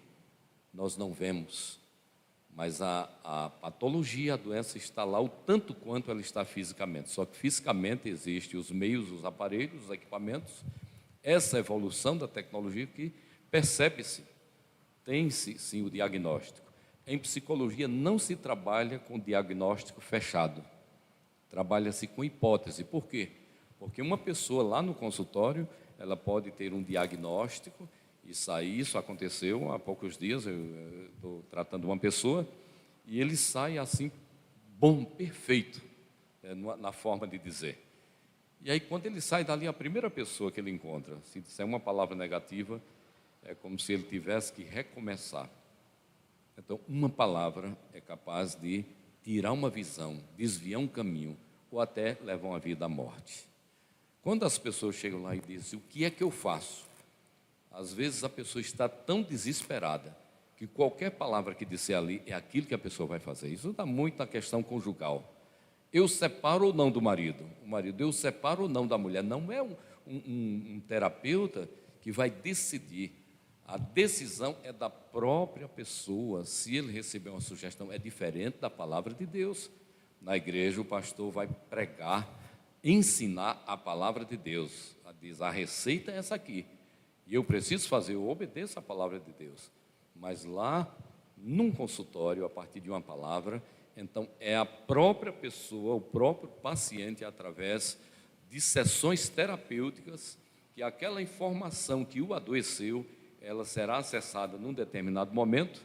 [0.74, 1.80] Nós não vemos.
[2.56, 7.10] Mas a, a patologia, a doença está lá o tanto quanto ela está fisicamente.
[7.10, 10.64] Só que fisicamente existem os meios, os aparelhos, os equipamentos,
[11.24, 13.12] essa evolução da tecnologia que
[13.54, 14.24] Percebe-se,
[15.06, 16.63] tem-se sim o diagnóstico.
[17.06, 20.64] Em psicologia não se trabalha com diagnóstico fechado,
[21.50, 22.84] trabalha-se com hipótese.
[22.84, 23.32] Por quê?
[23.78, 25.68] Porque uma pessoa lá no consultório,
[26.00, 27.88] ela pode ter um diagnóstico,
[28.26, 32.48] e sair, isso aconteceu há poucos dias, eu estou tratando uma pessoa,
[33.06, 34.12] e ele sai assim,
[34.80, 35.82] bom, perfeito,
[36.42, 37.78] é, na forma de dizer.
[38.62, 41.82] E aí, quando ele sai dali, a primeira pessoa que ele encontra, se disser uma
[41.82, 42.82] palavra negativa,
[43.44, 45.50] é como se ele tivesse que recomeçar.
[46.58, 48.86] Então, uma palavra é capaz de
[49.24, 51.38] tirar uma visão, desviar um caminho,
[51.72, 53.48] ou até levam a vida à morte.
[54.22, 56.86] Quando as pessoas chegam lá e dizem: O que é que eu faço?
[57.72, 60.16] Às vezes a pessoa está tão desesperada
[60.56, 63.50] que qualquer palavra que disser ali é aquilo que a pessoa vai fazer.
[63.50, 65.34] Isso dá muito na questão conjugal.
[65.92, 67.44] Eu separo ou não do marido?
[67.64, 69.24] O marido, eu separo ou não da mulher?
[69.24, 69.76] Não é um,
[70.08, 71.68] um, um terapeuta
[72.02, 73.12] que vai decidir.
[73.66, 76.46] A decisão é da própria pessoa.
[76.46, 79.70] Se ele receber uma sugestão, é diferente da palavra de Deus.
[80.22, 82.28] Na igreja, o pastor vai pregar,
[82.84, 84.96] ensinar a palavra de Deus.
[85.24, 86.66] Diz: a receita é essa aqui.
[87.26, 89.72] E eu preciso fazer, eu obedeço a palavra de Deus.
[90.14, 90.94] Mas lá,
[91.38, 93.64] num consultório, a partir de uma palavra,
[93.96, 97.98] então é a própria pessoa, o próprio paciente, através
[98.50, 100.38] de sessões terapêuticas,
[100.76, 103.06] que aquela informação que o adoeceu,
[103.44, 105.82] ela será acessada num determinado momento,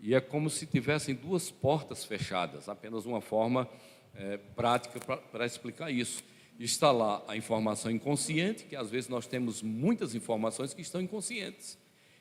[0.00, 3.68] e é como se tivessem duas portas fechadas, apenas uma forma
[4.14, 6.22] é, prática para explicar isso.
[6.58, 11.76] Está lá a informação inconsciente, que às vezes nós temos muitas informações que estão inconscientes.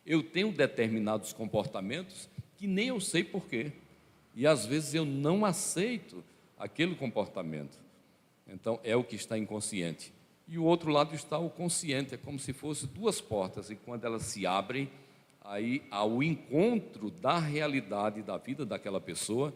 [0.05, 2.27] Eu tenho determinados comportamentos
[2.57, 3.71] que nem eu sei porquê.
[4.35, 6.23] E às vezes eu não aceito
[6.57, 7.77] aquele comportamento.
[8.47, 10.13] Então é o que está inconsciente.
[10.52, 14.03] E o outro lado está o consciente, é como se fossem duas portas, e quando
[14.03, 14.91] elas se abrem,
[15.45, 19.53] aí há o encontro da realidade da vida daquela pessoa,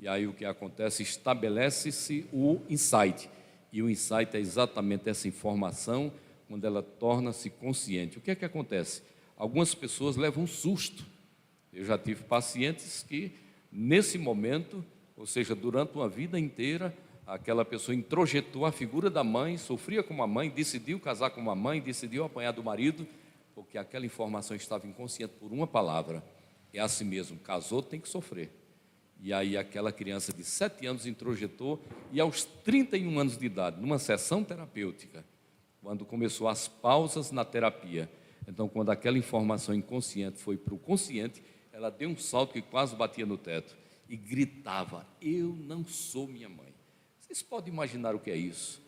[0.00, 1.02] e aí o que acontece?
[1.02, 3.28] Estabelece-se o insight.
[3.70, 6.10] E o insight é exatamente essa informação
[6.48, 8.16] quando ela torna-se consciente.
[8.16, 9.02] O que é que acontece?
[9.36, 11.04] Algumas pessoas levam um susto.
[11.70, 13.32] Eu já tive pacientes que,
[13.70, 14.82] nesse momento,
[15.14, 16.96] ou seja, durante uma vida inteira,
[17.28, 21.54] aquela pessoa introjetou a figura da mãe, sofria com a mãe, decidiu casar com uma
[21.54, 23.06] mãe, decidiu apanhar do marido,
[23.54, 26.24] porque aquela informação estava inconsciente por uma palavra.
[26.72, 28.50] É assim mesmo, casou, tem que sofrer.
[29.20, 33.98] E aí aquela criança de sete anos introjetou, e aos 31 anos de idade, numa
[33.98, 35.22] sessão terapêutica,
[35.82, 38.10] quando começou as pausas na terapia,
[38.46, 41.42] então quando aquela informação inconsciente foi para o consciente,
[41.72, 43.76] ela deu um salto que quase batia no teto
[44.08, 46.67] e gritava: Eu não sou minha mãe.
[47.28, 48.80] Vocês podem imaginar o que é isso?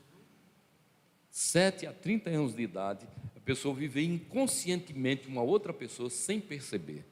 [1.31, 3.07] Sete a 30 anos de idade,
[3.37, 7.05] a pessoa viver inconscientemente uma outra pessoa sem perceber.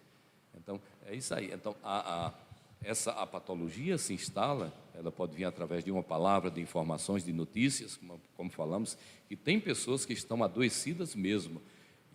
[0.56, 1.52] Então, é isso aí.
[1.52, 2.34] Então, a, a,
[2.82, 7.32] essa a patologia se instala, ela pode vir através de uma palavra, de informações, de
[7.32, 8.96] notícias, como, como falamos,
[9.28, 11.60] e tem pessoas que estão adoecidas mesmo.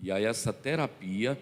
[0.02, 1.40] E aí essa terapia,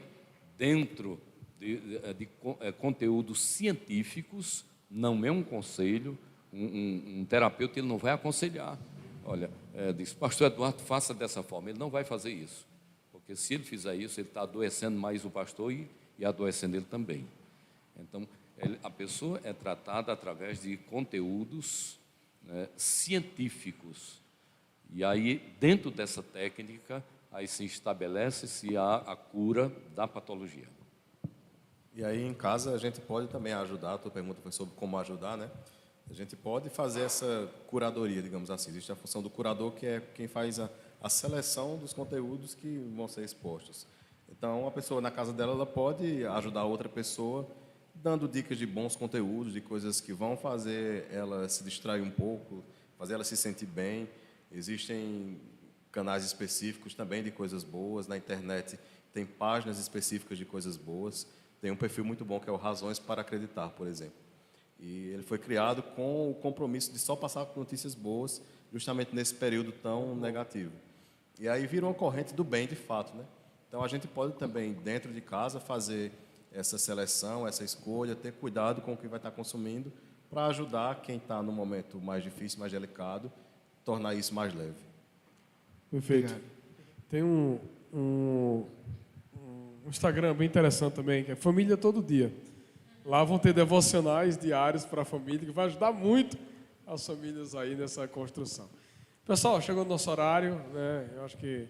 [0.58, 1.18] dentro
[1.58, 2.30] de, de, de, de
[2.60, 6.18] é, conteúdos científicos, não é um conselho,
[6.54, 8.78] um, um, terapeuta ele não vai aconselhar.
[9.24, 11.70] Olha, é, diz, pastor Eduardo, faça dessa forma.
[11.70, 12.66] Ele não vai fazer isso.
[13.12, 15.88] Porque se ele fizer isso, ele está adoecendo mais o pastor e,
[16.18, 17.26] e adoecendo ele também.
[18.00, 22.00] Então, ele, a pessoa é tratada através de conteúdos
[22.44, 24.20] né, científicos.
[24.94, 30.68] E aí, dentro dessa técnica, aí se estabelece-se a, a cura da patologia.
[31.94, 33.94] E aí, em casa, a gente pode também ajudar.
[33.94, 35.50] A tua pergunta foi sobre como ajudar, né?
[36.12, 38.70] A gente pode fazer essa curadoria, digamos assim.
[38.70, 40.70] Existe a função do curador, que é quem faz a,
[41.02, 43.88] a seleção dos conteúdos que vão ser expostos.
[44.30, 47.48] Então, a pessoa na casa dela ela pode ajudar outra pessoa
[47.96, 52.62] dando dicas de bons conteúdos, de coisas que vão fazer ela se distrair um pouco,
[52.98, 54.10] fazer ela se sentir bem.
[54.52, 55.40] Existem
[55.94, 58.78] canais específicos também de coisas boas na internet,
[59.14, 61.26] tem páginas específicas de coisas boas.
[61.62, 64.31] Tem um perfil muito bom que é o Razões para Acreditar, por exemplo.
[64.82, 68.42] E ele foi criado com o compromisso de só passar notícias boas,
[68.74, 70.72] justamente nesse período tão negativo.
[71.40, 73.24] E aí virou uma corrente do bem, de fato, né?
[73.68, 76.12] Então a gente pode também, dentro de casa, fazer
[76.52, 79.94] essa seleção, essa escolha, ter cuidado com o que vai estar consumindo,
[80.30, 83.32] para ajudar quem está no momento mais difícil, mais delicado,
[83.86, 84.74] tornar isso mais leve.
[85.90, 86.32] Perfeito.
[86.32, 86.52] Obrigado.
[87.10, 87.60] Tem um,
[87.94, 88.66] um,
[89.86, 92.34] um Instagram bem interessante também, que é Família Todo Dia.
[93.04, 96.38] Lá vão ter devocionais diários para a família, que vai ajudar muito
[96.86, 98.70] as famílias aí nessa construção.
[99.26, 101.10] Pessoal, chegou o nosso horário, né?
[101.16, 101.68] Eu acho que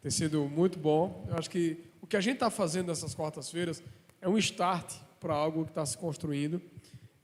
[0.00, 1.26] tem sido muito bom.
[1.28, 3.82] Eu acho que o que a gente está fazendo nessas quartas-feiras
[4.20, 6.60] é um start para algo que está se construindo.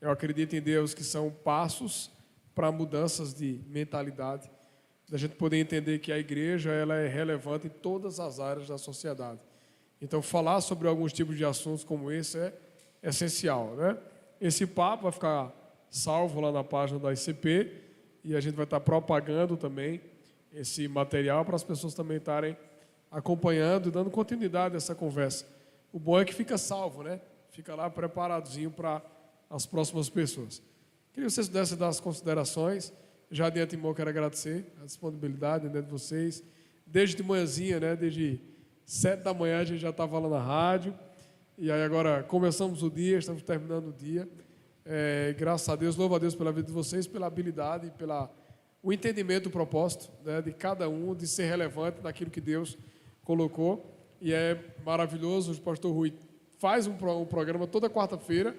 [0.00, 2.10] Eu acredito em Deus que são passos
[2.54, 4.50] para mudanças de mentalidade,
[5.08, 8.76] da gente poder entender que a igreja ela é relevante em todas as áreas da
[8.76, 9.40] sociedade.
[10.02, 12.52] Então, falar sobre alguns tipos de assuntos como esse é
[13.02, 13.74] essencial.
[13.74, 13.96] Né?
[14.40, 15.52] Esse papo vai ficar
[15.90, 17.72] salvo lá na página da ICP
[18.24, 20.00] e a gente vai estar propagando também
[20.52, 22.56] esse material para as pessoas também estarem
[23.10, 25.46] acompanhando e dando continuidade a essa conversa.
[25.92, 27.20] O bom é que fica salvo, né?
[27.50, 29.02] Fica lá preparadozinho para
[29.50, 30.62] as próximas pessoas.
[31.12, 32.92] Queria que vocês pudessem dar as considerações.
[33.30, 36.42] Já de antemão quero agradecer a disponibilidade né, de vocês.
[36.86, 38.40] Desde de manhãzinha, né, desde
[38.86, 40.94] sete da manhã a gente já estava lá na rádio.
[41.62, 44.28] E aí agora começamos o dia, estamos terminando o dia.
[44.84, 48.28] É, graças a Deus, louvo a Deus pela vida de vocês, pela habilidade pela
[48.82, 52.76] o entendimento, o propósito né, de cada um de ser relevante naquilo que Deus
[53.22, 53.94] colocou.
[54.20, 56.12] E é maravilhoso, o pastor Rui
[56.58, 58.56] faz um, um programa toda quarta-feira,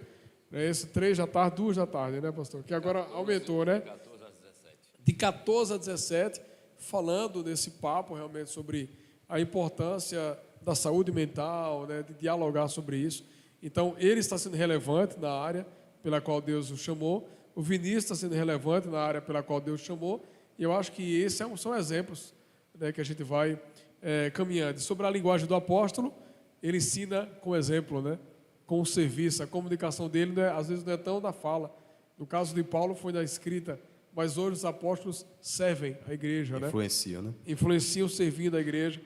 [0.50, 2.64] né, esse três da tarde, duas da tarde, né, pastor?
[2.64, 3.82] Que agora 14, aumentou, né?
[3.82, 4.78] 14 a 17.
[5.04, 6.42] De 14 a 17,
[6.78, 8.90] falando desse papo realmente sobre
[9.28, 13.26] a importância da saúde mental, né, de dialogar sobre isso.
[13.62, 15.66] Então, ele está sendo relevante na área
[16.02, 19.82] pela qual Deus o chamou, o Vinícius está sendo relevante na área pela qual Deus
[19.82, 20.24] chamou,
[20.58, 22.34] e eu acho que esses é são exemplos
[22.78, 23.60] né, que a gente vai
[24.02, 24.80] é, caminhando.
[24.80, 26.14] Sobre a linguagem do apóstolo,
[26.62, 28.20] ele ensina com exemplo, né,
[28.66, 31.74] com o serviço, a comunicação dele né, às vezes não é tão da fala.
[32.18, 33.80] No caso de Paulo foi da escrita,
[34.16, 36.68] mas hoje os apóstolos servem a igreja, né?
[36.68, 37.34] Influenciam, né?
[37.48, 39.02] Influenciam servindo a igreja.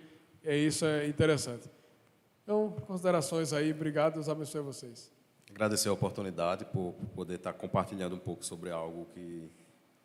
[0.48, 1.70] É isso é interessante.
[2.44, 3.72] Então, considerações aí.
[3.72, 4.14] Obrigado.
[4.14, 5.12] Deus abençoe vocês
[5.58, 9.50] agradecer a oportunidade por, por poder estar compartilhando um pouco sobre algo que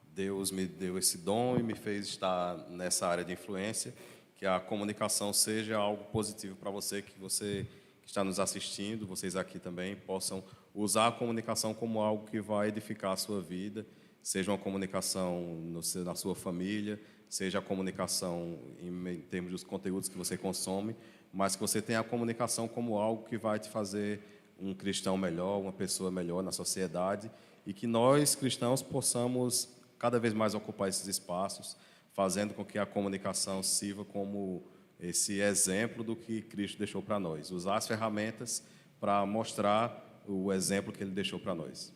[0.02, 3.94] Deus me deu esse dom e me fez estar nessa área de influência,
[4.36, 7.66] que a comunicação seja algo positivo para você, que você
[8.01, 10.43] que está nos assistindo, vocês aqui também possam
[10.74, 13.86] usar a comunicação como algo que vai edificar a sua vida,
[14.23, 16.98] seja uma comunicação no, na sua família,
[17.32, 20.94] seja a comunicação em termos dos conteúdos que você consome,
[21.32, 24.20] mas que você tenha a comunicação como algo que vai te fazer
[24.60, 27.30] um cristão melhor, uma pessoa melhor na sociedade
[27.66, 31.74] e que nós cristãos possamos cada vez mais ocupar esses espaços,
[32.12, 34.62] fazendo com que a comunicação sirva como
[35.00, 38.62] esse exemplo do que Cristo deixou para nós, usar as ferramentas
[39.00, 41.94] para mostrar o exemplo que ele deixou para nós.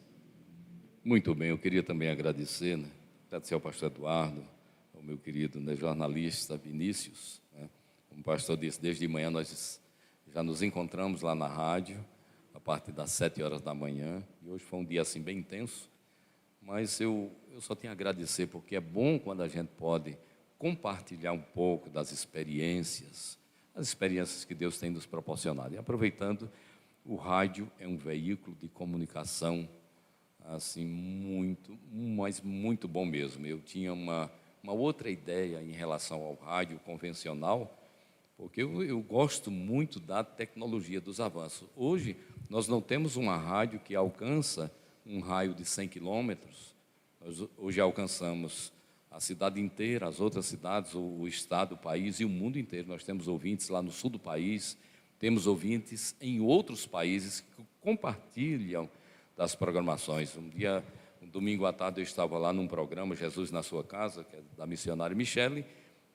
[1.04, 2.88] Muito bem, eu queria também agradecer, né?
[3.26, 4.55] agradecer ao pastor Eduardo,
[4.96, 7.42] ao meu querido né, jornalista Vinícius.
[7.52, 7.68] Né?
[8.08, 9.80] Como o pastor disse, desde de manhã nós
[10.32, 12.04] já nos encontramos lá na rádio,
[12.54, 14.22] a partir das sete horas da manhã.
[14.42, 15.90] E hoje foi um dia assim bem intenso,
[16.60, 20.18] mas eu, eu só tenho a agradecer porque é bom quando a gente pode
[20.58, 23.38] compartilhar um pouco das experiências,
[23.74, 25.74] as experiências que Deus tem nos proporcionado.
[25.74, 26.50] E aproveitando,
[27.04, 29.68] o rádio é um veículo de comunicação
[30.42, 33.46] assim muito, mas muito bom mesmo.
[33.46, 34.30] Eu tinha uma,
[34.66, 37.80] uma outra ideia em relação ao rádio convencional,
[38.36, 41.68] porque eu, eu gosto muito da tecnologia, dos avanços.
[41.76, 42.16] Hoje,
[42.50, 44.68] nós não temos uma rádio que alcança
[45.06, 46.74] um raio de 100 quilômetros.
[47.56, 48.72] Hoje alcançamos
[49.08, 52.88] a cidade inteira, as outras cidades, o estado, o país e o mundo inteiro.
[52.88, 54.76] Nós temos ouvintes lá no sul do país,
[55.16, 58.90] temos ouvintes em outros países que compartilham
[59.36, 60.36] das programações.
[60.36, 60.82] Um dia,
[61.36, 64.66] domingo à tarde, eu estava lá num programa, Jesus na Sua Casa, que é da
[64.66, 65.66] missionária Michele,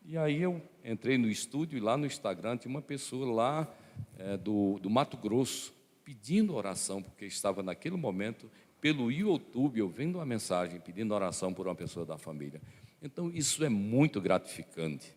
[0.03, 3.71] e aí eu entrei no estúdio e lá no Instagram tinha uma pessoa lá
[4.17, 8.49] é, do, do Mato Grosso, pedindo oração, porque estava naquele momento,
[8.81, 12.59] pelo YouTube, eu vendo uma mensagem pedindo oração por uma pessoa da família.
[12.99, 15.15] Então, isso é muito gratificante.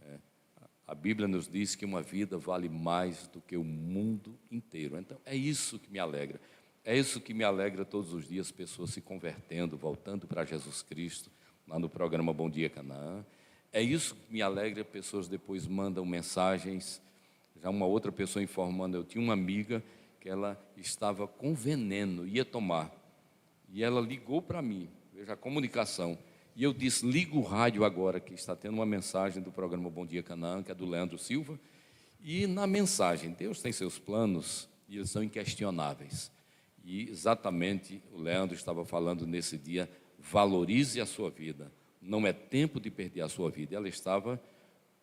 [0.00, 0.16] É,
[0.86, 4.96] a Bíblia nos diz que uma vida vale mais do que o mundo inteiro.
[4.98, 6.40] Então, é isso que me alegra.
[6.86, 11.30] É isso que me alegra todos os dias, pessoas se convertendo, voltando para Jesus Cristo,
[11.66, 13.24] lá no programa Bom Dia Canaã.
[13.72, 17.00] É isso que me alegra, pessoas depois mandam mensagens.
[17.62, 19.82] Já uma outra pessoa informando, eu tinha uma amiga
[20.20, 22.92] que ela estava com veneno, ia tomar.
[23.72, 26.18] E ela ligou para mim, veja a comunicação.
[26.54, 30.04] E eu disse: liga o rádio agora, que está tendo uma mensagem do programa Bom
[30.04, 31.58] Dia Canaã, que é do Leandro Silva.
[32.22, 36.30] E na mensagem, Deus tem seus planos e eles são inquestionáveis.
[36.84, 41.72] E exatamente o Leandro estava falando nesse dia: valorize a sua vida.
[42.00, 43.74] Não é tempo de perder a sua vida.
[43.74, 44.40] Ela estava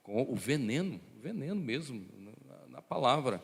[0.03, 2.05] com o veneno, o veneno mesmo,
[2.45, 3.43] na, na palavra.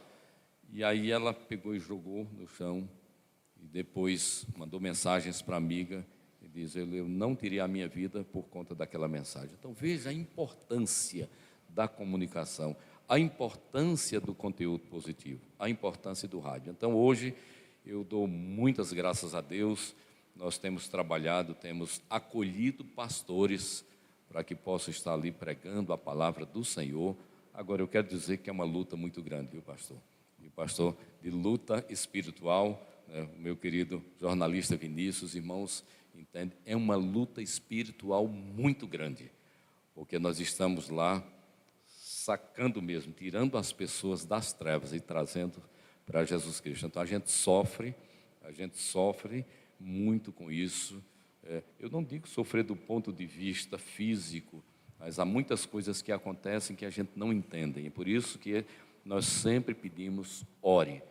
[0.71, 2.87] E aí ela pegou e jogou no chão
[3.59, 6.05] e depois mandou mensagens para a amiga
[6.41, 9.55] e diz: Eu não teria a minha vida por conta daquela mensagem.
[9.57, 11.27] Então veja a importância
[11.69, 12.75] da comunicação,
[13.07, 16.71] a importância do conteúdo positivo, a importância do rádio.
[16.71, 17.33] Então hoje
[17.87, 19.95] eu dou muitas graças a Deus.
[20.35, 23.85] Nós temos trabalhado, temos acolhido pastores
[24.27, 27.15] para que possam estar ali pregando a palavra do Senhor.
[27.53, 29.97] Agora eu quero dizer que é uma luta muito grande, viu, pastor?
[30.55, 35.83] pastor de luta espiritual, né, meu querido jornalista Vinícius, irmãos,
[36.15, 36.55] entende?
[36.65, 39.31] É uma luta espiritual muito grande,
[39.93, 41.23] porque nós estamos lá
[41.87, 45.61] sacando mesmo, tirando as pessoas das trevas e trazendo
[46.07, 46.87] para Jesus Cristo.
[46.87, 47.93] Então a gente sofre,
[48.41, 49.45] a gente sofre
[49.79, 51.03] muito com isso.
[51.43, 54.63] é, eu não digo sofrer do ponto de vista físico,
[54.97, 57.81] mas há muitas coisas que acontecem que a gente não entende.
[57.81, 58.65] E por isso que
[59.05, 61.03] nós sempre pedimos, ore.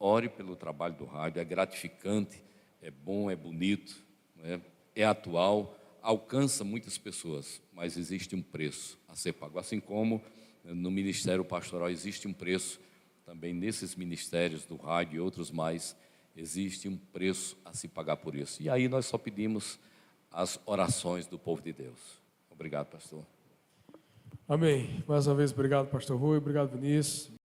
[0.00, 2.42] Ore pelo trabalho do rádio, é gratificante,
[2.82, 4.02] é bom, é bonito,
[4.42, 4.60] é,
[4.94, 9.58] é atual, alcança muitas pessoas, mas existe um preço a ser pago.
[9.58, 10.22] Assim como
[10.64, 12.80] eh, no ministério pastoral existe um preço,
[13.28, 15.94] também nesses ministérios do rádio e outros mais,
[16.34, 18.62] existe um preço a se pagar por isso.
[18.62, 19.78] E aí nós só pedimos
[20.32, 22.22] as orações do povo de Deus.
[22.50, 23.22] Obrigado, pastor.
[24.48, 25.04] Amém.
[25.06, 26.38] Mais uma vez, obrigado, pastor Rui.
[26.38, 27.30] Obrigado, Vinícius.